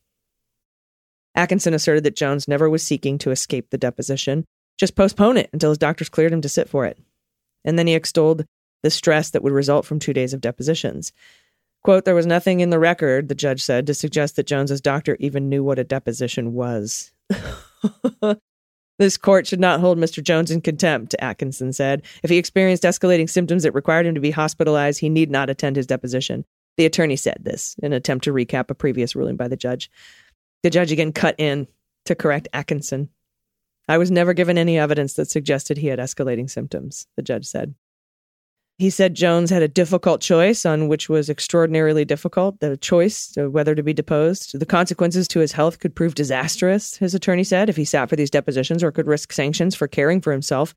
Atkinson 1.36 1.76
asserted 1.76 2.04
that 2.06 2.16
Jones 2.16 2.48
never 2.48 2.68
was 2.70 2.82
seeking 2.82 3.20
to 3.20 3.32
escape 3.32 3.70
the 3.70 3.78
deposition, 3.78 4.46
just 4.80 4.96
postpone 4.96 5.38
it 5.38 5.50
until 5.54 5.70
his 5.70 5.78
doctors 5.78 6.10
cleared 6.10 6.34
him 6.34 6.42
to 6.42 6.50
sit 6.50 6.68
for 6.68 6.86
it. 6.86 6.98
And 7.64 7.78
then 7.78 7.86
he 7.86 7.94
extolled 7.94 8.46
the 8.82 8.90
stress 8.90 9.30
that 9.30 9.44
would 9.44 9.54
result 9.54 9.86
from 9.86 10.00
two 10.00 10.14
days 10.14 10.34
of 10.34 10.42
depositions. 10.42 11.12
Quote, 11.84 12.04
there 12.04 12.16
was 12.16 12.26
nothing 12.26 12.62
in 12.62 12.72
the 12.72 12.80
record, 12.80 13.30
the 13.30 13.36
judge 13.36 13.62
said, 13.62 13.86
to 13.88 13.94
suggest 13.94 14.36
that 14.36 14.48
Jones's 14.48 14.82
doctor 14.82 15.16
even 15.20 15.50
knew 15.50 15.64
what 15.64 15.80
a 15.80 15.84
deposition 15.84 16.54
was. 16.54 17.12
this 19.00 19.18
court 19.18 19.48
should 19.48 19.60
not 19.60 19.80
hold 19.80 19.98
Mr. 19.98 20.24
Jones 20.24 20.52
in 20.52 20.62
contempt, 20.62 21.16
Atkinson 21.20 21.74
said. 21.74 22.04
If 22.24 22.30
he 22.30 22.38
experienced 22.38 22.84
escalating 22.84 23.30
symptoms 23.30 23.64
that 23.64 23.74
required 23.74 24.06
him 24.06 24.16
to 24.16 24.22
be 24.22 24.32
hospitalized, 24.32 25.00
he 25.00 25.10
need 25.10 25.32
not 25.32 25.50
attend 25.50 25.76
his 25.76 25.88
deposition. 25.88 26.46
The 26.78 26.86
attorney 26.86 27.16
said 27.16 27.40
this 27.42 27.76
in 27.80 27.88
an 27.88 27.94
attempt 27.94 28.24
to 28.26 28.34
recap 28.34 28.70
a 28.70 28.76
previous 28.76 29.16
ruling 29.16 29.36
by 29.36 29.48
the 29.48 29.58
judge. 29.58 29.90
The 30.64 30.70
judge 30.70 30.92
again 30.92 31.12
cut 31.12 31.36
in 31.38 31.68
to 32.06 32.16
correct 32.16 32.48
Atkinson. 32.54 33.10
I 33.88 33.98
was 33.98 34.12
never 34.12 34.34
given 34.34 34.58
any 34.58 34.78
evidence 34.78 35.16
that 35.16 35.30
suggested 35.30 35.78
he 35.78 35.88
had 35.88 36.00
escalating 36.00 36.50
symptoms, 36.50 37.08
the 37.18 37.24
judge 37.24 37.46
said. 37.46 37.76
He 38.80 38.90
said 38.90 39.14
Jones 39.14 39.50
had 39.50 39.62
a 39.62 39.68
difficult 39.68 40.22
choice 40.22 40.66
on 40.66 40.88
which 40.88 41.10
was 41.10 41.30
extraordinarily 41.30 42.06
difficult, 42.06 42.62
the 42.62 42.78
choice 42.78 43.36
of 43.36 43.52
whether 43.52 43.76
to 43.76 43.84
be 43.84 43.94
deposed. 43.94 44.58
The 44.58 44.66
consequences 44.66 45.28
to 45.28 45.42
his 45.42 45.52
health 45.52 45.80
could 45.80 45.94
prove 45.94 46.16
disastrous, 46.16 46.96
his 46.96 47.14
attorney 47.14 47.44
said, 47.44 47.68
if 47.68 47.76
he 47.76 47.84
sat 47.84 48.08
for 48.08 48.16
these 48.16 48.30
depositions 48.30 48.82
or 48.82 48.94
could 48.94 49.06
risk 49.06 49.34
sanctions 49.34 49.76
for 49.76 49.90
caring 49.90 50.22
for 50.22 50.32
himself, 50.32 50.74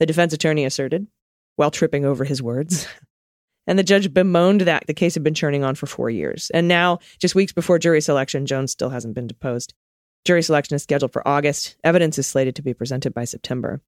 the 0.00 0.06
defense 0.06 0.32
attorney 0.32 0.64
asserted, 0.64 1.06
while 1.54 1.70
tripping 1.70 2.04
over 2.04 2.24
his 2.24 2.42
words. 2.42 2.88
And 3.66 3.78
the 3.78 3.82
judge 3.82 4.12
bemoaned 4.12 4.60
that 4.60 4.86
the 4.86 4.92
case 4.92 5.14
had 5.14 5.22
been 5.22 5.32
churning 5.32 5.64
on 5.64 5.74
for 5.74 5.86
four 5.86 6.10
years. 6.10 6.50
And 6.52 6.68
now, 6.68 6.98
just 7.18 7.34
weeks 7.34 7.54
before 7.54 7.78
jury 7.78 8.02
selection, 8.02 8.44
Jones 8.44 8.72
still 8.72 8.90
hasn't 8.90 9.14
been 9.14 9.26
deposed. 9.26 9.72
Jury 10.26 10.42
selection 10.42 10.74
is 10.74 10.82
scheduled 10.82 11.14
for 11.14 11.26
August. 11.26 11.74
Evidence 11.82 12.18
is 12.18 12.26
slated 12.26 12.56
to 12.56 12.62
be 12.62 12.74
presented 12.74 13.14
by 13.14 13.24
September. 13.24 13.80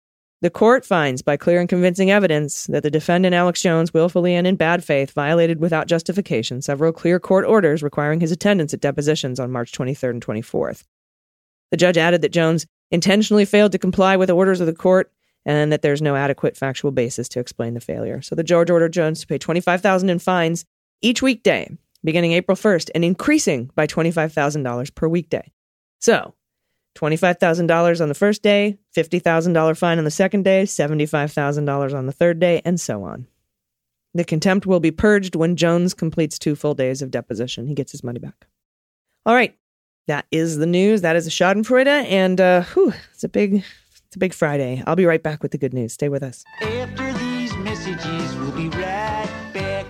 The 0.43 0.51
court 0.51 0.85
finds 0.85 1.23
by 1.23 1.39
clear 1.39 1.61
and 1.61 1.69
convincing 1.69 2.11
evidence 2.11 2.67
that 2.67 2.83
the 2.83 2.91
defendant 2.91 3.35
Alex 3.35 3.63
Jones 3.63 3.95
willfully 3.95 4.35
and 4.35 4.47
in 4.47 4.57
bad 4.57 4.85
faith 4.85 5.13
violated 5.13 5.61
without 5.61 5.87
justification 5.87 6.61
several 6.61 6.93
clear 6.93 7.19
court 7.19 7.47
orders 7.47 7.83
requiring 7.83 8.21
his 8.21 8.33
attendance 8.33 8.75
at 8.75 8.81
depositions 8.81 9.41
on 9.41 9.51
March 9.51 9.73
23rd 9.73 10.11
and 10.11 10.25
24th. 10.25 10.85
The 11.71 11.79
judge 11.79 11.97
added 11.97 12.21
that 12.21 12.33
Jones 12.33 12.67
intentionally 12.91 13.47
failed 13.47 13.73
to 13.73 13.79
comply 13.79 14.17
with 14.17 14.27
the 14.27 14.37
orders 14.37 14.61
of 14.61 14.67
the 14.67 14.75
court 14.75 15.11
and 15.47 15.73
that 15.73 15.81
there's 15.81 16.03
no 16.03 16.17
adequate 16.17 16.57
factual 16.57 16.91
basis 16.91 17.29
to 17.31 17.41
explain 17.41 17.75
the 17.75 17.81
failure. 17.81 18.21
So 18.21 18.35
the 18.35 18.45
judge 18.45 18.69
ordered 18.69 18.93
Jones 18.93 19.21
to 19.21 19.27
pay 19.27 19.39
25,000 19.39 20.11
in 20.11 20.19
fines 20.19 20.67
each 21.01 21.23
weekday 21.23 21.71
beginning 22.05 22.33
April 22.33 22.57
1st 22.57 22.91
and 22.95 23.05
increasing 23.05 23.71
by 23.75 23.87
$25,000 23.87 24.95
per 24.95 25.09
weekday. 25.09 25.53
So, 25.99 26.35
$25,000 26.97 28.01
on 28.01 28.09
the 28.09 28.15
first 28.15 28.43
day, 28.43 28.79
$50,000 28.97 29.77
fine 29.77 29.99
on 29.99 30.05
the 30.05 30.11
second 30.11 30.45
day, 30.45 30.65
$75,000 30.65 31.95
on 31.95 32.07
the 32.07 32.13
third 32.13 32.41
day, 32.41 32.63
and 32.65 32.81
so 32.81 33.05
on. 33.05 33.27
The 34.15 34.25
contempt 34.25 34.67
will 34.67 34.81
be 34.81 34.91
purged 34.91 35.37
when 35.37 35.57
Jones 35.57 35.93
completes 35.93 36.39
two 36.39 36.57
full 36.57 36.75
days 36.75 37.03
of 37.03 37.11
deposition. 37.11 37.67
He 37.67 37.75
gets 37.75 37.93
his 37.93 38.03
money 38.03 38.19
back. 38.19 38.47
All 39.27 39.35
right, 39.35 39.55
that 40.07 40.27
is 40.31 40.57
the 40.57 40.67
news. 40.67 41.03
That 41.03 41.17
is 41.17 41.27
a 41.27 41.31
Schadenfreude, 41.31 41.87
and 41.87 42.41
uh, 42.41 42.63
whew, 42.63 42.95
it's 43.13 43.25
a 43.25 43.29
big, 43.29 43.65
it's 44.07 44.17
a 44.17 44.19
big 44.19 44.33
Friday. 44.33 44.83
I'll 44.87 44.97
be 44.97 45.05
right 45.05 45.23
back 45.23 45.43
with 45.43 45.53
the 45.53 45.59
good 45.59 45.75
news. 45.75 45.93
Stay 45.93 46.09
with 46.09 46.23
us. 46.23 46.45
After 46.63 47.13
these 47.15 47.55
messages, 47.57 48.37
we'll 48.37 48.53
be 48.53 48.69
right 48.71 49.51
back. 49.53 49.87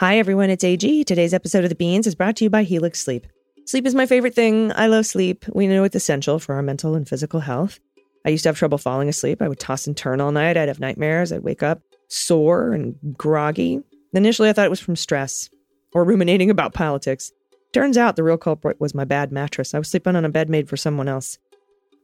Hi, 0.00 0.16
everyone. 0.18 0.48
It's 0.48 0.64
AG. 0.64 1.04
Today's 1.04 1.34
episode 1.34 1.64
of 1.64 1.70
The 1.70 1.76
Beans 1.76 2.06
is 2.06 2.14
brought 2.14 2.36
to 2.36 2.44
you 2.44 2.50
by 2.50 2.62
Helix 2.62 3.00
Sleep. 3.00 3.26
Sleep 3.68 3.84
is 3.84 3.94
my 3.94 4.06
favorite 4.06 4.34
thing. 4.34 4.72
I 4.72 4.86
love 4.86 5.04
sleep. 5.04 5.44
We 5.52 5.66
know 5.66 5.84
it's 5.84 5.94
essential 5.94 6.38
for 6.38 6.54
our 6.54 6.62
mental 6.62 6.94
and 6.94 7.06
physical 7.06 7.40
health. 7.40 7.78
I 8.24 8.30
used 8.30 8.44
to 8.44 8.48
have 8.48 8.56
trouble 8.56 8.78
falling 8.78 9.10
asleep. 9.10 9.42
I 9.42 9.48
would 9.48 9.60
toss 9.60 9.86
and 9.86 9.94
turn 9.94 10.22
all 10.22 10.32
night. 10.32 10.56
I'd 10.56 10.68
have 10.68 10.80
nightmares. 10.80 11.34
I'd 11.34 11.42
wake 11.42 11.62
up 11.62 11.82
sore 12.08 12.72
and 12.72 12.96
groggy. 13.18 13.82
Initially, 14.14 14.48
I 14.48 14.54
thought 14.54 14.64
it 14.64 14.70
was 14.70 14.80
from 14.80 14.96
stress 14.96 15.50
or 15.92 16.04
ruminating 16.04 16.48
about 16.48 16.72
politics. 16.72 17.30
Turns 17.74 17.98
out 17.98 18.16
the 18.16 18.22
real 18.22 18.38
culprit 18.38 18.80
was 18.80 18.94
my 18.94 19.04
bad 19.04 19.32
mattress. 19.32 19.74
I 19.74 19.78
was 19.78 19.90
sleeping 19.90 20.16
on 20.16 20.24
a 20.24 20.30
bed 20.30 20.48
made 20.48 20.66
for 20.66 20.78
someone 20.78 21.06
else. 21.06 21.36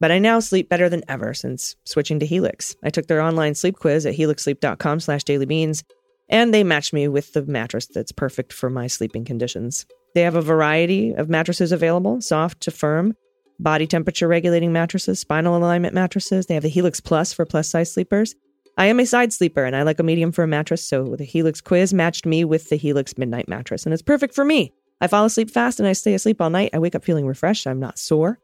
But 0.00 0.10
I 0.10 0.18
now 0.18 0.40
sleep 0.40 0.68
better 0.68 0.90
than 0.90 1.02
ever 1.08 1.32
since 1.32 1.76
switching 1.86 2.18
to 2.18 2.26
Helix. 2.26 2.76
I 2.82 2.90
took 2.90 3.06
their 3.06 3.22
online 3.22 3.54
sleep 3.54 3.78
quiz 3.78 4.04
at 4.04 4.16
helixsleep.com 4.16 5.00
slash 5.00 5.24
dailybeans, 5.24 5.82
and 6.28 6.52
they 6.52 6.64
matched 6.64 6.92
me 6.92 7.08
with 7.08 7.32
the 7.32 7.42
mattress 7.44 7.86
that's 7.86 8.12
perfect 8.12 8.52
for 8.52 8.70
my 8.70 8.86
sleeping 8.86 9.24
conditions. 9.24 9.86
They 10.14 10.22
have 10.22 10.36
a 10.36 10.42
variety 10.42 11.12
of 11.12 11.28
mattresses 11.28 11.72
available, 11.72 12.20
soft 12.20 12.60
to 12.62 12.70
firm, 12.70 13.16
body 13.58 13.86
temperature 13.86 14.28
regulating 14.28 14.72
mattresses, 14.72 15.20
spinal 15.20 15.56
alignment 15.56 15.94
mattresses. 15.94 16.46
They 16.46 16.54
have 16.54 16.62
the 16.62 16.68
Helix 16.68 17.00
Plus 17.00 17.32
for 17.32 17.44
plus 17.44 17.68
size 17.68 17.92
sleepers. 17.92 18.34
I 18.76 18.86
am 18.86 18.98
a 18.98 19.06
side 19.06 19.32
sleeper 19.32 19.64
and 19.64 19.76
I 19.76 19.82
like 19.82 20.00
a 20.00 20.04
medium 20.04 20.32
for 20.32 20.42
a 20.42 20.48
mattress, 20.48 20.86
so 20.86 21.16
the 21.16 21.24
Helix 21.24 21.60
Quiz 21.60 21.94
matched 21.94 22.26
me 22.26 22.44
with 22.44 22.70
the 22.70 22.76
Helix 22.76 23.16
Midnight 23.16 23.48
mattress, 23.48 23.84
and 23.84 23.92
it's 23.92 24.02
perfect 24.02 24.34
for 24.34 24.44
me. 24.44 24.72
I 25.00 25.06
fall 25.06 25.24
asleep 25.24 25.50
fast 25.50 25.78
and 25.80 25.88
I 25.88 25.92
stay 25.92 26.14
asleep 26.14 26.40
all 26.40 26.50
night. 26.50 26.70
I 26.72 26.78
wake 26.78 26.94
up 26.94 27.04
feeling 27.04 27.26
refreshed. 27.26 27.66
I'm 27.66 27.80
not 27.80 27.98
sore. 27.98 28.38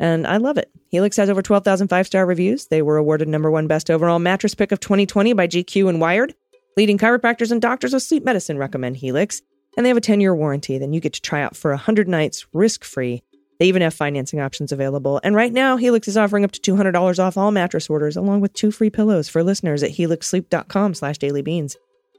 And 0.00 0.26
I 0.26 0.38
love 0.38 0.58
it. 0.58 0.70
Helix 0.88 1.16
has 1.16 1.30
over 1.30 1.42
12,000 1.42 1.88
five 1.88 2.06
star 2.06 2.26
reviews. 2.26 2.66
They 2.66 2.82
were 2.82 2.96
awarded 2.96 3.28
number 3.28 3.50
one 3.50 3.66
best 3.66 3.90
overall 3.90 4.18
mattress 4.18 4.54
pick 4.54 4.72
of 4.72 4.80
2020 4.80 5.32
by 5.32 5.46
GQ 5.46 5.88
and 5.88 6.00
Wired. 6.00 6.34
Leading 6.76 6.98
chiropractors 6.98 7.50
and 7.52 7.62
doctors 7.62 7.94
of 7.94 8.02
sleep 8.02 8.24
medicine 8.24 8.58
recommend 8.58 8.96
Helix 8.96 9.42
and 9.76 9.84
they 9.84 9.88
have 9.90 9.96
a 9.96 10.02
10 10.02 10.20
year 10.20 10.34
warranty. 10.34 10.78
Then 10.78 10.92
you 10.92 11.00
get 11.00 11.12
to 11.14 11.20
try 11.20 11.42
out 11.42 11.56
for 11.56 11.70
100 11.70 12.08
nights 12.08 12.46
risk 12.52 12.84
free. 12.84 13.22
They 13.60 13.66
even 13.66 13.82
have 13.82 13.94
financing 13.94 14.40
options 14.40 14.72
available. 14.72 15.20
And 15.22 15.36
right 15.36 15.52
now, 15.52 15.76
Helix 15.76 16.08
is 16.08 16.16
offering 16.16 16.44
up 16.44 16.52
to 16.52 16.72
$200 16.72 17.18
off 17.22 17.36
all 17.36 17.52
mattress 17.52 17.88
orders, 17.88 18.16
along 18.16 18.40
with 18.40 18.52
two 18.52 18.72
free 18.72 18.90
pillows 18.90 19.28
for 19.28 19.44
listeners 19.44 19.82
at 19.84 19.92
helixsleep.com 19.92 20.94
slash 20.94 21.18
dailybeans. 21.18 21.76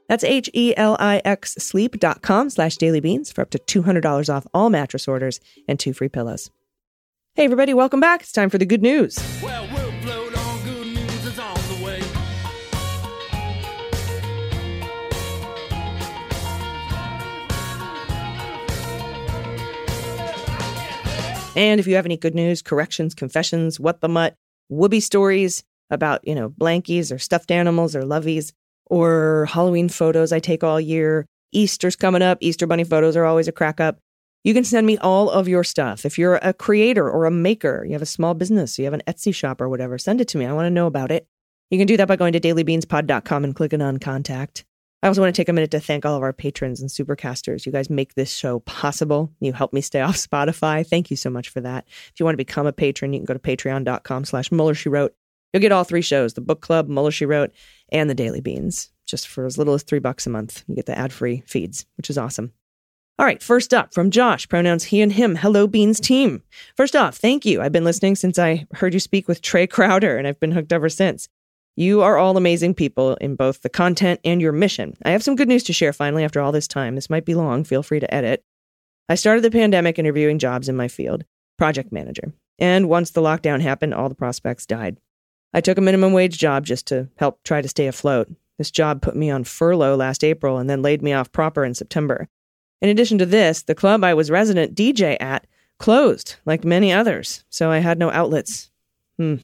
That's 0.08 0.24
H-E-L-I-X 0.24 1.54
sleep.com 1.54 2.50
slash 2.50 2.76
dailybeans 2.76 3.34
for 3.34 3.42
up 3.42 3.50
to 3.50 3.58
$200 3.58 4.34
off 4.34 4.46
all 4.54 4.70
mattress 4.70 5.08
orders 5.08 5.40
and 5.68 5.78
two 5.78 5.92
free 5.92 6.08
pillows. 6.08 6.50
Hey 7.34 7.44
everybody, 7.44 7.74
welcome 7.74 8.00
back. 8.00 8.22
It's 8.22 8.32
time 8.32 8.48
for 8.48 8.56
the 8.56 8.64
good 8.64 8.80
news. 8.80 9.18
Well, 9.42 9.66
And 21.56 21.80
if 21.80 21.86
you 21.86 21.96
have 21.96 22.04
any 22.04 22.18
good 22.18 22.34
news, 22.34 22.60
corrections, 22.60 23.14
confessions, 23.14 23.80
what 23.80 24.02
the 24.02 24.08
mutt, 24.08 24.36
whoopee 24.68 25.00
stories 25.00 25.64
about, 25.90 26.20
you 26.28 26.34
know, 26.34 26.50
blankies 26.50 27.12
or 27.12 27.18
stuffed 27.18 27.50
animals 27.50 27.96
or 27.96 28.02
loveys 28.02 28.52
or 28.84 29.48
Halloween 29.50 29.88
photos 29.88 30.32
I 30.32 30.38
take 30.38 30.62
all 30.62 30.80
year, 30.80 31.26
Easter's 31.52 31.96
coming 31.96 32.22
up, 32.22 32.38
Easter 32.42 32.66
bunny 32.66 32.84
photos 32.84 33.16
are 33.16 33.24
always 33.24 33.48
a 33.48 33.52
crack 33.52 33.80
up. 33.80 33.98
You 34.44 34.52
can 34.52 34.64
send 34.64 34.86
me 34.86 34.98
all 34.98 35.30
of 35.30 35.48
your 35.48 35.64
stuff. 35.64 36.04
If 36.04 36.18
you're 36.18 36.36
a 36.36 36.52
creator 36.52 37.10
or 37.10 37.24
a 37.24 37.30
maker, 37.30 37.84
you 37.86 37.94
have 37.94 38.02
a 38.02 38.06
small 38.06 38.34
business, 38.34 38.78
you 38.78 38.84
have 38.84 38.94
an 38.94 39.02
Etsy 39.06 39.34
shop 39.34 39.60
or 39.60 39.68
whatever, 39.68 39.96
send 39.98 40.20
it 40.20 40.28
to 40.28 40.38
me. 40.38 40.44
I 40.44 40.52
want 40.52 40.66
to 40.66 40.70
know 40.70 40.86
about 40.86 41.10
it. 41.10 41.26
You 41.70 41.78
can 41.78 41.86
do 41.86 41.96
that 41.96 42.06
by 42.06 42.16
going 42.16 42.34
to 42.34 42.40
dailybeanspod.com 42.40 43.44
and 43.44 43.56
clicking 43.56 43.82
on 43.82 43.98
contact. 43.98 44.64
I 45.06 45.08
also 45.08 45.20
want 45.20 45.32
to 45.32 45.40
take 45.40 45.48
a 45.48 45.52
minute 45.52 45.70
to 45.70 45.78
thank 45.78 46.04
all 46.04 46.16
of 46.16 46.24
our 46.24 46.32
patrons 46.32 46.80
and 46.80 46.90
supercasters. 46.90 47.64
You 47.64 47.70
guys 47.70 47.88
make 47.88 48.14
this 48.14 48.32
show 48.34 48.58
possible. 48.58 49.30
You 49.38 49.52
help 49.52 49.72
me 49.72 49.80
stay 49.80 50.00
off 50.02 50.16
Spotify. 50.16 50.84
Thank 50.84 51.12
you 51.12 51.16
so 51.16 51.30
much 51.30 51.48
for 51.48 51.60
that. 51.60 51.84
If 51.86 52.14
you 52.18 52.24
want 52.24 52.32
to 52.32 52.44
become 52.44 52.66
a 52.66 52.72
patron, 52.72 53.12
you 53.12 53.20
can 53.20 53.24
go 53.24 53.32
to 53.32 53.38
patreon.com 53.38 54.24
slash 54.24 54.50
Mueller 54.50 54.74
She 54.74 54.88
Wrote. 54.88 55.14
You'll 55.52 55.60
get 55.60 55.70
all 55.70 55.84
three 55.84 56.02
shows, 56.02 56.34
the 56.34 56.40
book 56.40 56.60
club, 56.60 56.88
Mueller 56.88 57.12
She 57.12 57.24
Wrote, 57.24 57.52
and 57.92 58.10
the 58.10 58.16
Daily 58.16 58.40
Beans, 58.40 58.90
just 59.06 59.28
for 59.28 59.46
as 59.46 59.56
little 59.56 59.74
as 59.74 59.84
three 59.84 60.00
bucks 60.00 60.26
a 60.26 60.30
month. 60.30 60.64
You 60.66 60.74
get 60.74 60.86
the 60.86 60.98
ad-free 60.98 61.44
feeds, 61.46 61.86
which 61.96 62.10
is 62.10 62.18
awesome. 62.18 62.52
All 63.16 63.26
right, 63.26 63.40
first 63.40 63.72
up 63.72 63.94
from 63.94 64.10
Josh, 64.10 64.48
pronouns 64.48 64.82
he 64.82 65.00
and 65.00 65.12
him. 65.12 65.36
Hello, 65.36 65.68
Beans 65.68 66.00
team. 66.00 66.42
First 66.76 66.96
off, 66.96 67.16
thank 67.16 67.46
you. 67.46 67.62
I've 67.62 67.70
been 67.70 67.84
listening 67.84 68.16
since 68.16 68.40
I 68.40 68.66
heard 68.72 68.92
you 68.92 68.98
speak 68.98 69.28
with 69.28 69.40
Trey 69.40 69.68
Crowder, 69.68 70.18
and 70.18 70.26
I've 70.26 70.40
been 70.40 70.50
hooked 70.50 70.72
ever 70.72 70.88
since. 70.88 71.28
You 71.78 72.00
are 72.00 72.16
all 72.16 72.38
amazing 72.38 72.72
people 72.72 73.16
in 73.16 73.36
both 73.36 73.60
the 73.60 73.68
content 73.68 74.20
and 74.24 74.40
your 74.40 74.52
mission. 74.52 74.96
I 75.04 75.10
have 75.10 75.22
some 75.22 75.36
good 75.36 75.46
news 75.46 75.62
to 75.64 75.74
share 75.74 75.92
finally 75.92 76.24
after 76.24 76.40
all 76.40 76.50
this 76.50 76.66
time. 76.66 76.94
This 76.94 77.10
might 77.10 77.26
be 77.26 77.34
long. 77.34 77.64
Feel 77.64 77.82
free 77.82 78.00
to 78.00 78.14
edit. 78.14 78.42
I 79.10 79.14
started 79.14 79.44
the 79.44 79.50
pandemic 79.50 79.98
interviewing 79.98 80.38
jobs 80.38 80.70
in 80.70 80.76
my 80.76 80.88
field, 80.88 81.24
project 81.58 81.92
manager. 81.92 82.32
And 82.58 82.88
once 82.88 83.10
the 83.10 83.20
lockdown 83.20 83.60
happened, 83.60 83.92
all 83.92 84.08
the 84.08 84.14
prospects 84.14 84.64
died. 84.64 84.96
I 85.52 85.60
took 85.60 85.76
a 85.76 85.82
minimum 85.82 86.14
wage 86.14 86.38
job 86.38 86.64
just 86.64 86.86
to 86.86 87.10
help 87.16 87.42
try 87.44 87.60
to 87.60 87.68
stay 87.68 87.86
afloat. 87.86 88.30
This 88.56 88.70
job 88.70 89.02
put 89.02 89.14
me 89.14 89.30
on 89.30 89.44
furlough 89.44 89.96
last 89.96 90.24
April 90.24 90.56
and 90.56 90.68
then 90.68 90.80
laid 90.80 91.02
me 91.02 91.12
off 91.12 91.30
proper 91.30 91.62
in 91.62 91.74
September. 91.74 92.26
In 92.80 92.88
addition 92.88 93.18
to 93.18 93.26
this, 93.26 93.62
the 93.62 93.74
club 93.74 94.02
I 94.02 94.14
was 94.14 94.30
resident 94.30 94.74
DJ 94.74 95.16
at 95.20 95.46
closed, 95.78 96.36
like 96.46 96.64
many 96.64 96.90
others, 96.90 97.44
so 97.50 97.70
I 97.70 97.78
had 97.78 97.98
no 97.98 98.10
outlets. 98.10 98.70
Hmm. 99.18 99.36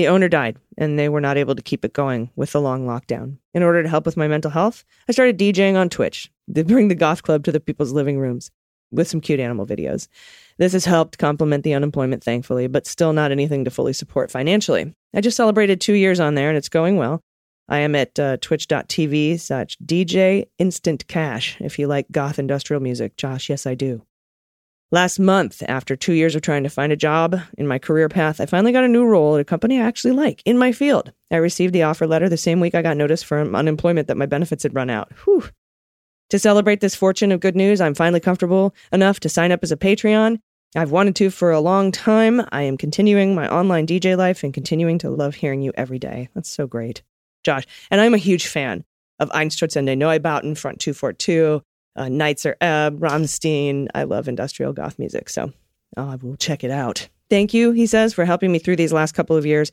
The 0.00 0.08
owner 0.08 0.30
died, 0.30 0.56
and 0.78 0.98
they 0.98 1.10
were 1.10 1.20
not 1.20 1.36
able 1.36 1.54
to 1.54 1.60
keep 1.60 1.84
it 1.84 1.92
going 1.92 2.30
with 2.34 2.52
the 2.52 2.60
long 2.62 2.86
lockdown. 2.86 3.36
In 3.52 3.62
order 3.62 3.82
to 3.82 3.88
help 3.90 4.06
with 4.06 4.16
my 4.16 4.28
mental 4.28 4.50
health, 4.50 4.82
I 5.06 5.12
started 5.12 5.36
DJing 5.38 5.76
on 5.76 5.90
Twitch 5.90 6.32
to 6.54 6.64
bring 6.64 6.88
the 6.88 6.94
goth 6.94 7.22
club 7.22 7.44
to 7.44 7.52
the 7.52 7.60
people's 7.60 7.92
living 7.92 8.18
rooms 8.18 8.50
with 8.90 9.08
some 9.08 9.20
cute 9.20 9.40
animal 9.40 9.66
videos. 9.66 10.08
This 10.56 10.72
has 10.72 10.86
helped 10.86 11.18
complement 11.18 11.64
the 11.64 11.74
unemployment, 11.74 12.24
thankfully, 12.24 12.66
but 12.66 12.86
still 12.86 13.12
not 13.12 13.30
anything 13.30 13.62
to 13.66 13.70
fully 13.70 13.92
support 13.92 14.30
financially. 14.30 14.94
I 15.12 15.20
just 15.20 15.36
celebrated 15.36 15.82
two 15.82 15.92
years 15.92 16.18
on 16.18 16.34
there, 16.34 16.48
and 16.48 16.56
it's 16.56 16.70
going 16.70 16.96
well. 16.96 17.20
I 17.68 17.80
am 17.80 17.94
at 17.94 18.18
uh, 18.18 18.38
twitch.tv 18.38 19.38
slash 19.38 19.76
DJ 19.84 20.46
Instant 20.58 21.06
Cash 21.08 21.58
if 21.60 21.78
you 21.78 21.88
like 21.88 22.10
goth 22.10 22.38
industrial 22.38 22.80
music. 22.80 23.18
Josh, 23.18 23.50
yes, 23.50 23.66
I 23.66 23.74
do. 23.74 24.00
Last 24.92 25.20
month, 25.20 25.62
after 25.68 25.94
two 25.94 26.14
years 26.14 26.34
of 26.34 26.42
trying 26.42 26.64
to 26.64 26.68
find 26.68 26.92
a 26.92 26.96
job 26.96 27.40
in 27.56 27.68
my 27.68 27.78
career 27.78 28.08
path, 28.08 28.40
I 28.40 28.46
finally 28.46 28.72
got 28.72 28.82
a 28.82 28.88
new 28.88 29.04
role 29.04 29.36
at 29.36 29.40
a 29.40 29.44
company 29.44 29.78
I 29.78 29.84
actually 29.84 30.14
like 30.14 30.42
in 30.44 30.58
my 30.58 30.72
field. 30.72 31.12
I 31.30 31.36
received 31.36 31.72
the 31.72 31.84
offer 31.84 32.08
letter 32.08 32.28
the 32.28 32.36
same 32.36 32.58
week 32.58 32.74
I 32.74 32.82
got 32.82 32.96
notice 32.96 33.22
from 33.22 33.54
unemployment 33.54 34.08
that 34.08 34.16
my 34.16 34.26
benefits 34.26 34.64
had 34.64 34.74
run 34.74 34.90
out. 34.90 35.12
Whew. 35.24 35.44
To 36.30 36.40
celebrate 36.40 36.80
this 36.80 36.96
fortune 36.96 37.30
of 37.30 37.38
good 37.38 37.54
news, 37.54 37.80
I'm 37.80 37.94
finally 37.94 38.18
comfortable 38.18 38.74
enough 38.92 39.20
to 39.20 39.28
sign 39.28 39.52
up 39.52 39.60
as 39.62 39.70
a 39.70 39.76
Patreon. 39.76 40.40
I've 40.74 40.90
wanted 40.90 41.14
to 41.16 41.30
for 41.30 41.52
a 41.52 41.60
long 41.60 41.92
time. 41.92 42.42
I 42.50 42.62
am 42.62 42.76
continuing 42.76 43.32
my 43.32 43.48
online 43.48 43.86
DJ 43.86 44.16
life 44.16 44.42
and 44.42 44.52
continuing 44.52 44.98
to 44.98 45.10
love 45.10 45.36
hearing 45.36 45.62
you 45.62 45.72
every 45.76 46.00
day. 46.00 46.30
That's 46.34 46.50
so 46.50 46.66
great. 46.66 47.02
Josh. 47.44 47.64
And 47.92 48.00
I'm 48.00 48.14
a 48.14 48.18
huge 48.18 48.48
fan 48.48 48.84
of 49.20 49.30
Einstürzende 49.30 49.96
Neubauten, 49.96 50.58
Front 50.58 50.80
242, 50.80 51.62
uh, 52.00 52.04
Nitzer 52.04 52.54
Ebb, 52.60 52.98
Rammstein. 52.98 53.88
I 53.94 54.04
love 54.04 54.26
industrial 54.26 54.72
goth 54.72 54.98
music, 54.98 55.28
so 55.28 55.52
I 55.96 56.16
will 56.16 56.36
check 56.36 56.64
it 56.64 56.70
out. 56.70 57.08
Thank 57.28 57.52
you, 57.52 57.72
he 57.72 57.86
says, 57.86 58.14
for 58.14 58.24
helping 58.24 58.50
me 58.50 58.58
through 58.58 58.76
these 58.76 58.92
last 58.92 59.12
couple 59.12 59.36
of 59.36 59.46
years 59.46 59.70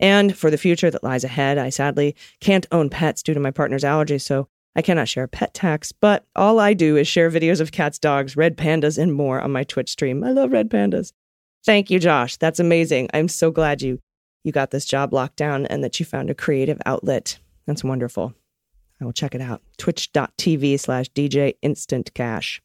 and 0.00 0.36
for 0.36 0.50
the 0.50 0.58
future 0.58 0.90
that 0.90 1.04
lies 1.04 1.22
ahead. 1.22 1.58
I 1.58 1.68
sadly 1.68 2.16
can't 2.40 2.66
own 2.72 2.88
pets 2.88 3.22
due 3.22 3.34
to 3.34 3.40
my 3.40 3.50
partner's 3.50 3.84
allergies, 3.84 4.22
so 4.22 4.48
I 4.74 4.82
cannot 4.82 5.08
share 5.08 5.26
pet 5.26 5.54
tax, 5.54 5.92
but 5.92 6.24
all 6.34 6.58
I 6.58 6.74
do 6.74 6.96
is 6.96 7.06
share 7.06 7.30
videos 7.30 7.60
of 7.60 7.72
cats, 7.72 7.98
dogs, 7.98 8.36
red 8.36 8.56
pandas, 8.56 8.98
and 8.98 9.12
more 9.12 9.40
on 9.40 9.52
my 9.52 9.64
Twitch 9.64 9.90
stream. 9.90 10.24
I 10.24 10.32
love 10.32 10.52
red 10.52 10.70
pandas. 10.70 11.12
Thank 11.64 11.90
you, 11.90 11.98
Josh. 11.98 12.36
That's 12.36 12.60
amazing. 12.60 13.08
I'm 13.12 13.28
so 13.28 13.50
glad 13.50 13.82
you 13.82 14.00
you 14.44 14.52
got 14.52 14.70
this 14.70 14.84
job 14.84 15.12
locked 15.12 15.36
down 15.36 15.66
and 15.66 15.82
that 15.82 15.98
you 15.98 16.06
found 16.06 16.30
a 16.30 16.34
creative 16.34 16.80
outlet. 16.86 17.38
That's 17.66 17.82
wonderful. 17.82 18.32
I 19.00 19.04
will 19.04 19.12
check 19.12 19.34
it 19.34 19.40
out. 19.40 19.62
Twitch.tv 19.78 20.80
slash 20.80 21.10
DJ 21.10 21.56
Instant 21.62 22.12
Cash. 22.14 22.62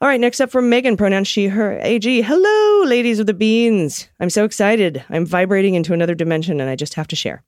All 0.00 0.08
right, 0.08 0.18
next 0.18 0.40
up 0.40 0.50
from 0.50 0.68
Megan, 0.68 0.96
pronoun 0.96 1.22
she, 1.22 1.46
her, 1.46 1.78
AG. 1.80 2.22
Hello, 2.22 2.84
ladies 2.88 3.20
of 3.20 3.26
the 3.26 3.34
beans. 3.34 4.08
I'm 4.18 4.30
so 4.30 4.44
excited. 4.44 5.04
I'm 5.08 5.24
vibrating 5.24 5.74
into 5.74 5.92
another 5.92 6.16
dimension 6.16 6.60
and 6.60 6.68
I 6.68 6.74
just 6.74 6.94
have 6.94 7.06
to 7.08 7.16
share. 7.16 7.44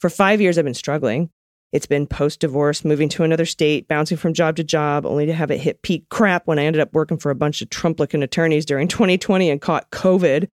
For 0.00 0.10
five 0.10 0.42
years, 0.42 0.58
I've 0.58 0.66
been 0.66 0.74
struggling. 0.74 1.30
It's 1.72 1.86
been 1.86 2.06
post 2.06 2.40
divorce, 2.40 2.84
moving 2.84 3.08
to 3.10 3.24
another 3.24 3.46
state, 3.46 3.88
bouncing 3.88 4.18
from 4.18 4.34
job 4.34 4.56
to 4.56 4.64
job, 4.64 5.06
only 5.06 5.24
to 5.24 5.32
have 5.32 5.50
it 5.50 5.58
hit 5.58 5.80
peak 5.80 6.06
crap 6.10 6.46
when 6.46 6.58
I 6.58 6.64
ended 6.64 6.80
up 6.80 6.92
working 6.92 7.16
for 7.16 7.30
a 7.30 7.34
bunch 7.34 7.62
of 7.62 7.70
Trumplican 7.70 8.22
attorneys 8.22 8.66
during 8.66 8.88
2020 8.88 9.48
and 9.48 9.60
caught 9.60 9.90
COVID. 9.90 10.48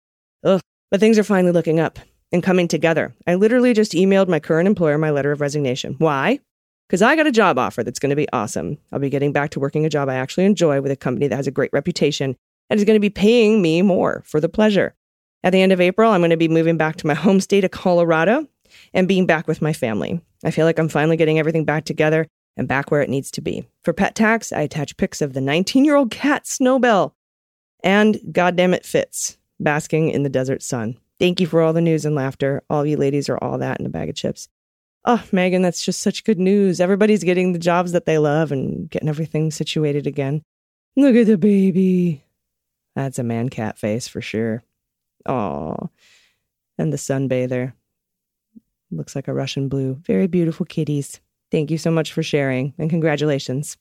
Ugh, 0.44 0.60
but 0.90 0.98
things 0.98 1.20
are 1.20 1.24
finally 1.24 1.52
looking 1.52 1.78
up 1.78 2.00
and 2.32 2.42
coming 2.42 2.66
together. 2.66 3.14
I 3.28 3.36
literally 3.36 3.74
just 3.74 3.92
emailed 3.92 4.28
my 4.28 4.40
current 4.40 4.66
employer 4.66 4.98
my 4.98 5.10
letter 5.10 5.32
of 5.32 5.40
resignation. 5.40 5.94
Why? 5.98 6.40
Because 6.88 7.02
I 7.02 7.16
got 7.16 7.26
a 7.26 7.32
job 7.32 7.58
offer 7.58 7.84
that's 7.84 7.98
going 7.98 8.10
to 8.10 8.16
be 8.16 8.28
awesome. 8.32 8.78
I'll 8.90 8.98
be 8.98 9.10
getting 9.10 9.32
back 9.32 9.50
to 9.50 9.60
working 9.60 9.84
a 9.84 9.90
job 9.90 10.08
I 10.08 10.14
actually 10.14 10.46
enjoy 10.46 10.80
with 10.80 10.90
a 10.90 10.96
company 10.96 11.28
that 11.28 11.36
has 11.36 11.46
a 11.46 11.52
great 11.52 11.72
reputation 11.72 12.34
and 12.70 12.80
is 12.80 12.84
going 12.84 12.96
to 12.96 13.00
be 13.00 13.10
paying 13.10 13.60
me 13.60 13.82
more 13.82 14.22
for 14.24 14.40
the 14.40 14.48
pleasure. 14.48 14.94
At 15.44 15.50
the 15.50 15.60
end 15.60 15.72
of 15.72 15.80
April, 15.80 16.10
I'm 16.10 16.20
going 16.20 16.30
to 16.30 16.36
be 16.36 16.48
moving 16.48 16.78
back 16.78 16.96
to 16.96 17.06
my 17.06 17.14
home 17.14 17.40
state 17.40 17.64
of 17.64 17.70
Colorado 17.70 18.48
and 18.94 19.06
being 19.06 19.26
back 19.26 19.46
with 19.46 19.62
my 19.62 19.72
family. 19.72 20.20
I 20.44 20.50
feel 20.50 20.64
like 20.64 20.78
I'm 20.78 20.88
finally 20.88 21.16
getting 21.16 21.38
everything 21.38 21.64
back 21.64 21.84
together 21.84 22.26
and 22.56 22.66
back 22.66 22.90
where 22.90 23.02
it 23.02 23.10
needs 23.10 23.30
to 23.32 23.40
be. 23.40 23.68
For 23.82 23.92
pet 23.92 24.14
tax, 24.14 24.52
I 24.52 24.62
attach 24.62 24.96
pics 24.96 25.20
of 25.20 25.34
the 25.34 25.40
19 25.40 25.84
year 25.84 25.94
old 25.94 26.10
cat 26.10 26.46
Snowbell 26.46 27.14
and 27.84 28.18
goddamn 28.32 28.74
it 28.74 28.84
fits 28.84 29.36
basking 29.60 30.10
in 30.10 30.22
the 30.22 30.28
desert 30.28 30.62
sun. 30.62 30.98
Thank 31.18 31.40
you 31.40 31.46
for 31.46 31.60
all 31.60 31.72
the 31.72 31.80
news 31.80 32.04
and 32.04 32.14
laughter. 32.14 32.62
All 32.70 32.86
you 32.86 32.96
ladies 32.96 33.28
are 33.28 33.38
all 33.38 33.58
that 33.58 33.80
in 33.80 33.86
a 33.86 33.90
bag 33.90 34.08
of 34.08 34.14
chips. 34.14 34.48
Oh, 35.04 35.24
Megan, 35.32 35.62
that's 35.62 35.84
just 35.84 36.00
such 36.00 36.24
good 36.24 36.38
news. 36.38 36.80
Everybody's 36.80 37.24
getting 37.24 37.52
the 37.52 37.58
jobs 37.58 37.92
that 37.92 38.04
they 38.04 38.18
love 38.18 38.52
and 38.52 38.90
getting 38.90 39.08
everything 39.08 39.50
situated 39.50 40.06
again. 40.06 40.42
Look 40.96 41.14
at 41.14 41.26
the 41.26 41.38
baby. 41.38 42.24
That's 42.96 43.18
a 43.18 43.22
man 43.22 43.48
cat 43.48 43.78
face 43.78 44.08
for 44.08 44.20
sure. 44.20 44.62
Aw. 45.26 45.86
And 46.78 46.92
the 46.92 46.96
sunbather. 46.96 47.72
Looks 48.90 49.14
like 49.14 49.28
a 49.28 49.34
Russian 49.34 49.68
blue. 49.68 49.98
Very 50.04 50.26
beautiful 50.26 50.66
kitties. 50.66 51.20
Thank 51.50 51.70
you 51.70 51.78
so 51.78 51.90
much 51.90 52.12
for 52.12 52.22
sharing 52.22 52.74
and 52.78 52.90
congratulations. 52.90 53.76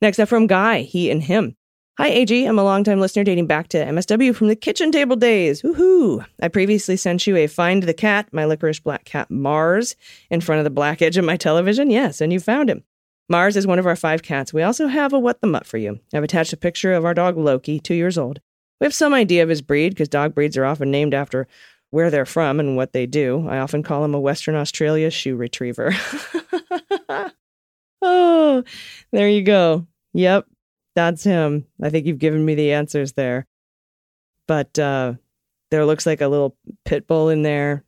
Next 0.00 0.18
up 0.18 0.28
from 0.28 0.46
Guy, 0.46 0.82
he 0.82 1.10
and 1.10 1.22
him. 1.22 1.56
Hi, 1.98 2.08
AG. 2.08 2.46
I'm 2.46 2.58
a 2.58 2.64
longtime 2.64 3.00
listener 3.00 3.22
dating 3.22 3.46
back 3.46 3.68
to 3.68 3.84
MSW 3.84 4.34
from 4.34 4.48
the 4.48 4.56
kitchen 4.56 4.90
table 4.90 5.14
days. 5.14 5.60
Woohoo! 5.60 6.24
I 6.40 6.48
previously 6.48 6.96
sent 6.96 7.26
you 7.26 7.36
a 7.36 7.46
Find 7.46 7.82
the 7.82 7.92
Cat, 7.92 8.30
my 8.32 8.46
licorice 8.46 8.80
black 8.80 9.04
cat 9.04 9.30
Mars, 9.30 9.94
in 10.30 10.40
front 10.40 10.60
of 10.60 10.64
the 10.64 10.70
black 10.70 11.02
edge 11.02 11.18
of 11.18 11.26
my 11.26 11.36
television. 11.36 11.90
Yes, 11.90 12.22
and 12.22 12.32
you 12.32 12.40
found 12.40 12.70
him. 12.70 12.82
Mars 13.28 13.58
is 13.58 13.66
one 13.66 13.78
of 13.78 13.86
our 13.86 13.94
five 13.94 14.22
cats. 14.22 14.54
We 14.54 14.62
also 14.62 14.86
have 14.86 15.12
a 15.12 15.18
What 15.18 15.42
the 15.42 15.46
Mutt 15.46 15.66
for 15.66 15.76
you. 15.76 16.00
I've 16.14 16.24
attached 16.24 16.54
a 16.54 16.56
picture 16.56 16.94
of 16.94 17.04
our 17.04 17.12
dog 17.12 17.36
Loki, 17.36 17.78
two 17.78 17.92
years 17.92 18.16
old. 18.16 18.40
We 18.80 18.86
have 18.86 18.94
some 18.94 19.12
idea 19.12 19.42
of 19.42 19.50
his 19.50 19.60
breed 19.60 19.90
because 19.90 20.08
dog 20.08 20.34
breeds 20.34 20.56
are 20.56 20.64
often 20.64 20.90
named 20.90 21.12
after 21.12 21.46
where 21.90 22.10
they're 22.10 22.24
from 22.24 22.58
and 22.58 22.74
what 22.74 22.94
they 22.94 23.04
do. 23.04 23.46
I 23.46 23.58
often 23.58 23.82
call 23.82 24.02
him 24.02 24.14
a 24.14 24.20
Western 24.20 24.54
Australia 24.54 25.10
shoe 25.10 25.36
retriever. 25.36 25.94
oh, 28.00 28.64
there 29.12 29.28
you 29.28 29.42
go. 29.42 29.86
Yep, 30.14 30.46
that's 30.94 31.24
him. 31.24 31.66
I 31.82 31.90
think 31.90 32.06
you've 32.06 32.18
given 32.18 32.44
me 32.44 32.54
the 32.54 32.72
answers 32.72 33.12
there. 33.12 33.46
But 34.46 34.78
uh, 34.78 35.14
there 35.70 35.86
looks 35.86 36.06
like 36.06 36.20
a 36.20 36.28
little 36.28 36.56
pit 36.84 37.06
bull 37.06 37.28
in 37.28 37.42
there 37.42 37.84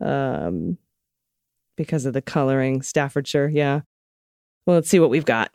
um, 0.00 0.78
because 1.76 2.06
of 2.06 2.14
the 2.14 2.22
coloring. 2.22 2.82
Staffordshire, 2.82 3.48
yeah. 3.48 3.80
Well, 4.66 4.76
let's 4.76 4.88
see 4.88 5.00
what 5.00 5.10
we've 5.10 5.24
got. 5.24 5.50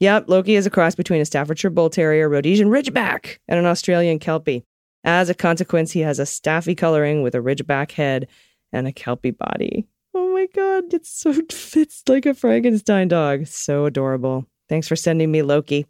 Yep, 0.00 0.28
Loki 0.28 0.56
is 0.56 0.66
a 0.66 0.70
cross 0.70 0.94
between 0.96 1.20
a 1.20 1.24
Staffordshire 1.24 1.70
Bull 1.70 1.90
Terrier, 1.90 2.28
Rhodesian 2.28 2.68
Ridgeback, 2.68 3.38
and 3.46 3.58
an 3.58 3.66
Australian 3.66 4.18
Kelpie. 4.18 4.64
As 5.04 5.30
a 5.30 5.34
consequence, 5.34 5.92
he 5.92 6.00
has 6.00 6.18
a 6.18 6.26
staffy 6.26 6.74
coloring 6.74 7.22
with 7.22 7.34
a 7.34 7.38
Ridgeback 7.38 7.92
head 7.92 8.28
and 8.72 8.86
a 8.86 8.92
Kelpie 8.92 9.30
body. 9.32 9.86
Oh 10.14 10.32
my 10.32 10.46
god, 10.54 10.92
it's 10.92 11.10
so 11.10 11.32
fits 11.52 12.02
like 12.08 12.26
a 12.26 12.34
Frankenstein 12.34 13.08
dog. 13.08 13.46
So 13.46 13.84
adorable. 13.86 14.46
Thanks 14.68 14.88
for 14.88 14.96
sending 14.96 15.30
me 15.30 15.42
Loki. 15.42 15.86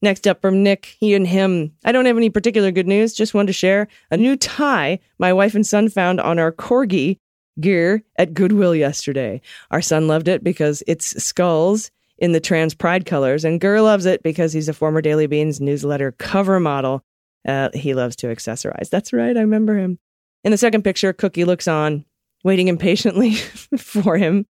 Next 0.00 0.28
up 0.28 0.40
from 0.40 0.62
Nick, 0.62 0.96
he 1.00 1.14
and 1.14 1.26
him. 1.26 1.72
I 1.84 1.90
don't 1.90 2.06
have 2.06 2.16
any 2.16 2.30
particular 2.30 2.70
good 2.70 2.86
news, 2.86 3.12
just 3.14 3.34
wanted 3.34 3.48
to 3.48 3.52
share 3.52 3.88
a 4.10 4.16
new 4.16 4.36
tie 4.36 5.00
my 5.18 5.32
wife 5.32 5.54
and 5.54 5.66
son 5.66 5.88
found 5.88 6.20
on 6.20 6.38
our 6.38 6.52
corgi 6.52 7.18
Gur 7.60 8.02
at 8.16 8.34
Goodwill 8.34 8.74
yesterday. 8.74 9.40
Our 9.70 9.82
son 9.82 10.06
loved 10.06 10.28
it 10.28 10.44
because 10.44 10.82
it's 10.86 11.22
skulls 11.22 11.90
in 12.18 12.32
the 12.32 12.40
trans 12.40 12.74
pride 12.74 13.06
colors, 13.06 13.44
and 13.44 13.60
Gur 13.60 13.80
loves 13.80 14.06
it 14.06 14.22
because 14.22 14.52
he's 14.52 14.68
a 14.68 14.72
former 14.72 15.00
Daily 15.00 15.26
Beans 15.26 15.60
newsletter 15.60 16.12
cover 16.12 16.60
model. 16.60 17.02
Uh, 17.46 17.70
he 17.74 17.94
loves 17.94 18.16
to 18.16 18.28
accessorize. 18.28 18.90
That's 18.90 19.12
right, 19.12 19.36
I 19.36 19.40
remember 19.40 19.76
him. 19.76 19.98
In 20.44 20.52
the 20.52 20.58
second 20.58 20.82
picture, 20.82 21.12
Cookie 21.12 21.44
looks 21.44 21.66
on, 21.66 22.04
waiting 22.44 22.68
impatiently 22.68 23.34
for 23.78 24.16
him. 24.16 24.46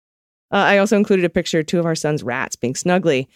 Uh, 0.51 0.57
I 0.57 0.79
also 0.79 0.97
included 0.97 1.25
a 1.25 1.31
picture 1.31 1.61
of 1.61 1.67
two 1.67 1.79
of 1.79 1.87
our 1.87 1.95
son's 1.95 2.23
rats 2.23 2.57
being 2.57 2.75
snuggly 2.75 3.27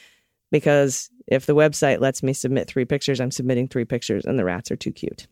because 0.52 1.10
if 1.26 1.46
the 1.46 1.54
website 1.56 2.00
lets 2.00 2.22
me 2.22 2.32
submit 2.32 2.68
three 2.68 2.84
pictures, 2.84 3.20
I'm 3.20 3.32
submitting 3.32 3.66
three 3.66 3.86
pictures, 3.86 4.24
and 4.24 4.38
the 4.38 4.44
rats 4.44 4.70
are 4.70 4.76
too 4.76 4.92
cute. 4.92 5.26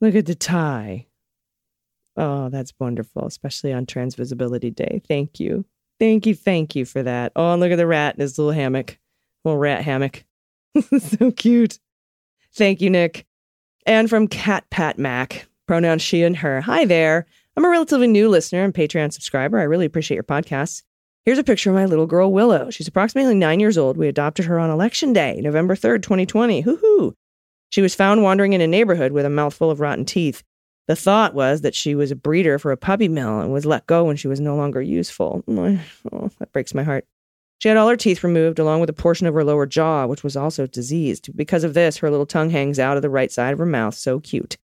Look 0.00 0.14
at 0.14 0.26
the 0.26 0.36
tie. 0.36 1.06
Oh, 2.16 2.50
that's 2.50 2.74
wonderful, 2.78 3.26
especially 3.26 3.72
on 3.72 3.86
Trans 3.86 4.14
Visibility 4.14 4.70
Day. 4.70 5.02
Thank 5.08 5.40
you. 5.40 5.64
Thank 5.98 6.26
you. 6.26 6.34
Thank 6.34 6.76
you 6.76 6.84
for 6.84 7.02
that. 7.02 7.32
Oh, 7.34 7.52
and 7.52 7.60
look 7.60 7.72
at 7.72 7.76
the 7.76 7.86
rat 7.86 8.14
in 8.14 8.20
his 8.20 8.38
little 8.38 8.52
hammock, 8.52 8.98
little 9.44 9.58
rat 9.58 9.82
hammock. 9.82 10.24
so 10.98 11.30
cute. 11.32 11.78
Thank 12.54 12.80
you, 12.82 12.90
Nick. 12.90 13.26
And 13.86 14.10
from 14.10 14.28
Cat 14.28 14.64
Pat 14.70 14.98
Mac, 14.98 15.48
pronouns 15.66 16.02
she 16.02 16.22
and 16.22 16.36
her. 16.36 16.60
Hi 16.60 16.84
there. 16.84 17.26
I'm 17.56 17.64
a 17.64 17.68
relatively 17.68 18.06
new 18.06 18.28
listener 18.28 18.64
and 18.64 18.74
Patreon 18.74 19.12
subscriber. 19.12 19.58
I 19.58 19.64
really 19.64 19.86
appreciate 19.86 20.16
your 20.16 20.24
podcasts. 20.24 20.82
Here's 21.24 21.38
a 21.38 21.44
picture 21.44 21.70
of 21.70 21.76
my 21.76 21.84
little 21.84 22.08
girl, 22.08 22.32
Willow. 22.32 22.70
She's 22.70 22.88
approximately 22.88 23.36
nine 23.36 23.60
years 23.60 23.78
old. 23.78 23.96
We 23.96 24.08
adopted 24.08 24.46
her 24.46 24.58
on 24.58 24.70
election 24.70 25.12
day, 25.12 25.40
November 25.40 25.76
3rd, 25.76 26.02
2020. 26.02 26.62
Hoo 26.62 26.76
hoo. 26.76 27.14
She 27.70 27.80
was 27.80 27.94
found 27.94 28.24
wandering 28.24 28.54
in 28.54 28.60
a 28.60 28.66
neighborhood 28.66 29.12
with 29.12 29.24
a 29.24 29.30
mouthful 29.30 29.70
of 29.70 29.78
rotten 29.78 30.04
teeth. 30.04 30.42
The 30.88 30.96
thought 30.96 31.32
was 31.32 31.60
that 31.60 31.76
she 31.76 31.94
was 31.94 32.10
a 32.10 32.16
breeder 32.16 32.58
for 32.58 32.72
a 32.72 32.76
puppy 32.76 33.06
mill 33.06 33.38
and 33.38 33.52
was 33.52 33.64
let 33.64 33.86
go 33.86 34.04
when 34.04 34.16
she 34.16 34.26
was 34.26 34.40
no 34.40 34.56
longer 34.56 34.82
useful. 34.82 35.44
Oh, 36.12 36.28
that 36.40 36.52
breaks 36.52 36.74
my 36.74 36.82
heart. 36.82 37.06
She 37.60 37.68
had 37.68 37.76
all 37.76 37.88
her 37.88 37.96
teeth 37.96 38.24
removed, 38.24 38.58
along 38.58 38.80
with 38.80 38.90
a 38.90 38.92
portion 38.92 39.28
of 39.28 39.34
her 39.34 39.44
lower 39.44 39.66
jaw, 39.66 40.06
which 40.06 40.24
was 40.24 40.36
also 40.36 40.66
diseased. 40.66 41.34
Because 41.36 41.62
of 41.62 41.74
this, 41.74 41.98
her 41.98 42.10
little 42.10 42.26
tongue 42.26 42.50
hangs 42.50 42.80
out 42.80 42.96
of 42.96 43.02
the 43.02 43.08
right 43.08 43.30
side 43.30 43.52
of 43.52 43.60
her 43.60 43.66
mouth. 43.66 43.94
So 43.94 44.18
cute. 44.18 44.58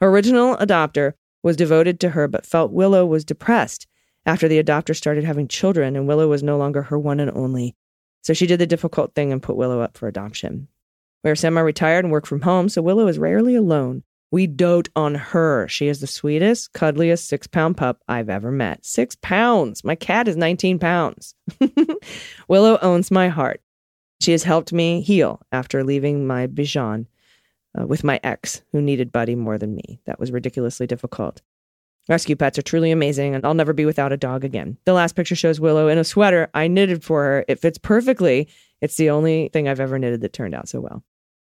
Her 0.00 0.08
original 0.08 0.56
adopter 0.56 1.12
was 1.42 1.56
devoted 1.56 2.00
to 2.00 2.10
her, 2.10 2.26
but 2.26 2.46
felt 2.46 2.72
Willow 2.72 3.04
was 3.04 3.26
depressed 3.26 3.86
after 4.26 4.48
the 4.48 4.62
adopter 4.62 4.94
started 4.94 5.24
having 5.24 5.48
children, 5.48 5.96
and 5.96 6.06
Willow 6.06 6.28
was 6.28 6.42
no 6.42 6.56
longer 6.58 6.82
her 6.82 6.98
one 6.98 7.20
and 7.20 7.30
only. 7.30 7.74
So 8.22 8.34
she 8.34 8.46
did 8.46 8.60
the 8.60 8.66
difficult 8.66 9.14
thing 9.14 9.32
and 9.32 9.42
put 9.42 9.56
Willow 9.56 9.80
up 9.80 9.96
for 9.96 10.08
adoption. 10.08 10.68
We 11.24 11.30
are 11.30 11.36
semi 11.36 11.60
retired 11.60 12.04
and 12.04 12.12
work 12.12 12.26
from 12.26 12.42
home, 12.42 12.68
so 12.68 12.82
Willow 12.82 13.06
is 13.06 13.18
rarely 13.18 13.54
alone. 13.54 14.02
We 14.32 14.46
dote 14.46 14.88
on 14.94 15.16
her. 15.16 15.66
She 15.68 15.88
is 15.88 16.00
the 16.00 16.06
sweetest, 16.06 16.72
cuddliest 16.72 17.26
six 17.26 17.46
pound 17.46 17.76
pup 17.76 18.00
I've 18.06 18.28
ever 18.28 18.52
met. 18.52 18.84
Six 18.84 19.16
pounds. 19.20 19.82
My 19.82 19.96
cat 19.96 20.28
is 20.28 20.36
19 20.36 20.78
pounds. 20.78 21.34
Willow 22.48 22.78
owns 22.80 23.10
my 23.10 23.28
heart. 23.28 23.60
She 24.20 24.32
has 24.32 24.44
helped 24.44 24.72
me 24.72 25.00
heal 25.00 25.40
after 25.50 25.82
leaving 25.82 26.26
my 26.26 26.46
Bichon 26.46 27.06
uh, 27.78 27.86
with 27.86 28.04
my 28.04 28.20
ex, 28.22 28.62
who 28.70 28.80
needed 28.80 29.12
Buddy 29.12 29.34
more 29.34 29.58
than 29.58 29.74
me. 29.74 30.00
That 30.06 30.20
was 30.20 30.30
ridiculously 30.30 30.86
difficult. 30.86 31.42
Rescue 32.10 32.34
pets 32.34 32.58
are 32.58 32.62
truly 32.62 32.90
amazing, 32.90 33.36
and 33.36 33.46
I'll 33.46 33.54
never 33.54 33.72
be 33.72 33.84
without 33.84 34.12
a 34.12 34.16
dog 34.16 34.44
again. 34.44 34.76
The 34.84 34.94
last 34.94 35.14
picture 35.14 35.36
shows 35.36 35.60
Willow 35.60 35.86
in 35.86 35.96
a 35.96 36.02
sweater 36.02 36.50
I 36.54 36.66
knitted 36.66 37.04
for 37.04 37.22
her. 37.22 37.44
It 37.46 37.60
fits 37.60 37.78
perfectly. 37.78 38.48
It's 38.80 38.96
the 38.96 39.10
only 39.10 39.48
thing 39.52 39.68
I've 39.68 39.78
ever 39.78 39.96
knitted 39.96 40.20
that 40.22 40.32
turned 40.32 40.52
out 40.52 40.68
so 40.68 40.80
well. 40.80 41.04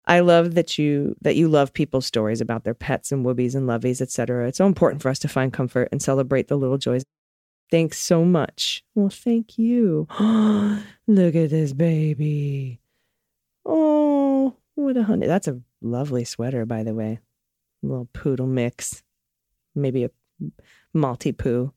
I 0.05 0.19
love 0.19 0.53
that 0.53 0.77
you 0.77 1.15
that 1.21 1.35
you 1.35 1.47
love 1.47 1.73
people's 1.73 2.05
stories 2.05 2.39
about 2.39 2.65
their 2.65 2.75
pets 2.75 3.11
and 3.11 3.25
whoobies 3.25 3.55
and 3.55 3.67
lovies, 3.67 3.99
etc. 3.99 4.47
It's 4.47 4.59
so 4.59 4.67
important 4.67 5.01
for 5.01 5.09
us 5.09 5.17
to 5.19 5.27
find 5.27 5.51
comfort 5.51 5.89
and 5.91 6.03
celebrate 6.03 6.49
the 6.49 6.57
little 6.57 6.77
joys. 6.77 7.03
Thanks 7.71 7.97
so 7.97 8.23
much. 8.23 8.83
Well, 8.93 9.09
thank 9.09 9.57
you. 9.57 10.07
Look 11.07 11.35
at 11.35 11.49
this 11.49 11.73
baby. 11.73 12.79
Oh, 13.65 14.55
what 14.75 14.97
a 14.97 15.03
honey. 15.03 15.25
That's 15.25 15.47
a 15.47 15.61
lovely 15.81 16.25
sweater, 16.25 16.67
by 16.67 16.83
the 16.83 16.93
way. 16.93 17.17
A 17.81 17.87
little 17.87 18.09
poodle 18.13 18.45
mix. 18.45 19.01
Maybe 19.73 20.03
a 20.03 20.11
Maltipoo. 20.95 21.71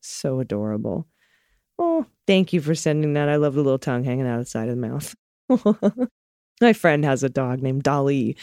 So 0.00 0.40
adorable. 0.40 1.06
Oh, 1.78 2.06
thank 2.26 2.52
you 2.52 2.60
for 2.60 2.74
sending 2.74 3.14
that. 3.14 3.28
I 3.28 3.36
love 3.36 3.54
the 3.54 3.62
little 3.62 3.78
tongue 3.78 4.04
hanging 4.04 4.26
out 4.26 4.38
of 4.38 4.44
the 4.44 4.50
side 4.50 4.68
of 4.68 4.76
the 4.76 4.88
mouth. 4.88 5.14
My 6.60 6.72
friend 6.72 7.04
has 7.04 7.22
a 7.22 7.28
dog 7.28 7.60
named 7.60 7.82
Dolly 7.82 8.36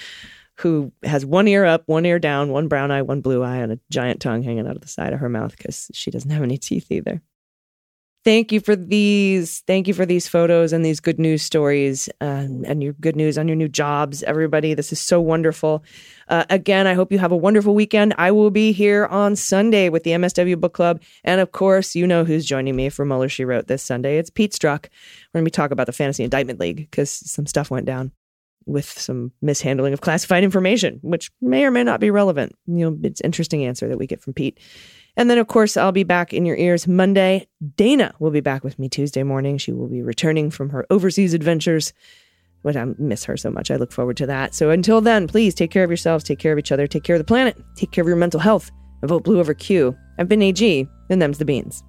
who 0.58 0.92
has 1.04 1.26
one 1.26 1.48
ear 1.48 1.66
up, 1.66 1.84
one 1.88 2.06
ear 2.06 2.20
down, 2.20 2.50
one 2.50 2.68
brown 2.68 2.92
eye, 2.92 3.02
one 3.02 3.22
blue 3.22 3.42
eye, 3.42 3.58
and 3.58 3.72
a 3.72 3.80
giant 3.89 4.22
tongue 4.22 4.44
hanging 4.44 4.68
out 4.68 4.76
of 4.76 4.82
the 4.82 4.88
side 4.88 5.13
of 5.13 5.20
her 5.20 5.30
mouth 5.30 5.58
because 5.58 5.89
she 5.94 6.12
doesn't 6.12 6.30
have 6.30 6.44
any 6.44 6.58
teeth 6.58 6.92
either. 6.92 7.22
Thank 8.24 8.54
you 8.54 8.62
for 8.62 8.76
these. 8.76 9.64
Thank 9.68 9.86
you 9.86 9.94
for 9.94 10.06
these 10.06 10.30
photos 10.30 10.72
and 10.72 10.86
these 10.86 11.02
good 11.02 11.20
news 11.20 11.42
stories 11.42 12.08
um, 12.22 12.64
and 12.66 12.82
your 12.82 12.94
good 12.94 13.18
news 13.18 13.38
on 13.38 13.50
your 13.50 13.58
new 13.58 13.68
jobs, 13.68 14.24
everybody. 14.24 14.74
This 14.74 14.94
is 14.94 15.00
so 15.02 15.20
wonderful. 15.20 15.84
Uh, 16.30 16.46
again, 16.50 16.88
I 16.88 16.94
hope 16.94 17.12
you 17.12 17.20
have 17.20 17.34
a 17.34 17.38
wonderful 17.38 17.76
weekend. 17.76 18.14
I 18.18 18.32
will 18.32 18.50
be 18.50 18.72
here 18.72 19.08
on 19.08 19.36
Sunday 19.36 19.90
with 19.90 20.04
the 20.04 20.12
MSW 20.12 20.58
Book 20.58 20.74
Club. 20.74 21.02
And 21.26 21.42
of 21.42 21.52
course, 21.52 21.96
you 21.96 22.08
know 22.08 22.24
who's 22.24 22.46
joining 22.46 22.78
me 22.78 22.88
for 22.88 23.04
Mueller 23.04 23.28
She 23.28 23.44
Wrote 23.44 23.68
this 23.68 23.84
Sunday. 23.84 24.18
It's 24.18 24.30
Pete 24.30 24.54
Strzok. 24.54 24.86
We're 25.34 25.40
going 25.40 25.46
to 25.46 25.50
be 25.50 25.52
talking 25.52 25.74
about 25.74 25.88
the 25.88 25.92
Fantasy 25.92 26.24
Indictment 26.24 26.62
League 26.62 26.78
because 26.78 27.10
some 27.12 27.46
stuff 27.46 27.70
went 27.70 27.86
down 27.86 28.14
with 28.66 28.86
some 28.86 29.34
mishandling 29.42 29.92
of 29.92 30.00
classified 30.00 30.46
information, 30.46 31.00
which 31.02 31.30
may 31.42 31.66
or 31.66 31.72
may 31.72 31.84
not 31.84 32.00
be 32.00 32.10
relevant. 32.10 32.56
You 32.68 32.90
know, 32.90 32.98
it's 33.04 33.20
interesting 33.20 33.66
answer 33.66 33.90
that 33.90 33.98
we 33.98 34.08
get 34.08 34.22
from 34.22 34.32
Pete. 34.32 34.60
And 35.15 35.30
then, 35.30 35.38
of 35.38 35.47
course, 35.47 35.78
I'll 35.78 35.91
be 35.91 36.04
back 36.04 36.34
in 36.34 36.45
your 36.45 36.58
ears 36.58 36.88
Monday. 36.88 37.47
Dana 37.76 38.13
will 38.19 38.32
be 38.32 38.41
back 38.41 38.63
with 38.63 38.80
me 38.80 38.89
Tuesday 38.89 39.23
morning. 39.23 39.58
She 39.58 39.71
will 39.71 39.88
be 39.88 40.02
returning 40.02 40.49
from 40.49 40.69
her 40.71 40.86
overseas 40.89 41.34
adventures. 41.34 41.93
But 42.63 42.76
I 42.76 42.86
miss 42.97 43.26
her 43.26 43.38
so 43.38 43.52
much. 43.52 43.69
I 43.69 43.76
look 43.76 43.91
forward 43.91 44.17
to 44.17 44.26
that. 44.28 44.56
So 44.56 44.69
until 44.69 45.02
then, 45.02 45.28
please 45.28 45.54
take 45.54 45.69
care 45.69 45.84
of 45.84 45.89
yourselves, 45.89 46.23
take 46.23 46.39
care 46.39 46.54
of 46.54 46.60
each 46.60 46.71
other, 46.71 46.88
take 46.88 47.04
care 47.04 47.15
of 47.15 47.19
the 47.19 47.26
planet, 47.26 47.58
take 47.76 47.91
care 47.91 48.02
of 48.02 48.08
your 48.08 48.17
mental 48.17 48.39
health, 48.39 48.71
and 49.02 49.10
vote 49.10 49.23
blue 49.23 49.39
over 49.39 49.54
Q. 49.54 49.95
I've 50.17 50.30
been 50.30 50.41
AG, 50.41 50.88
and 51.10 51.21
them's 51.21 51.38
the 51.38 51.45
beans. 51.45 51.84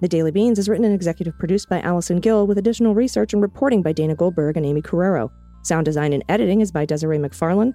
The 0.00 0.08
Daily 0.08 0.30
Beans 0.30 0.58
is 0.58 0.68
written 0.68 0.84
and 0.84 0.94
executive 0.94 1.38
produced 1.38 1.68
by 1.68 1.80
Allison 1.80 2.20
Gill 2.20 2.46
with 2.46 2.58
additional 2.58 2.94
research 2.94 3.32
and 3.32 3.42
reporting 3.42 3.82
by 3.82 3.92
Dana 3.92 4.14
Goldberg 4.14 4.56
and 4.56 4.64
Aimee 4.64 4.82
Carrero. 4.82 5.30
Sound 5.62 5.84
design 5.84 6.12
and 6.12 6.24
editing 6.28 6.62
is 6.62 6.72
by 6.72 6.86
Desiree 6.86 7.18
McFarlane, 7.18 7.74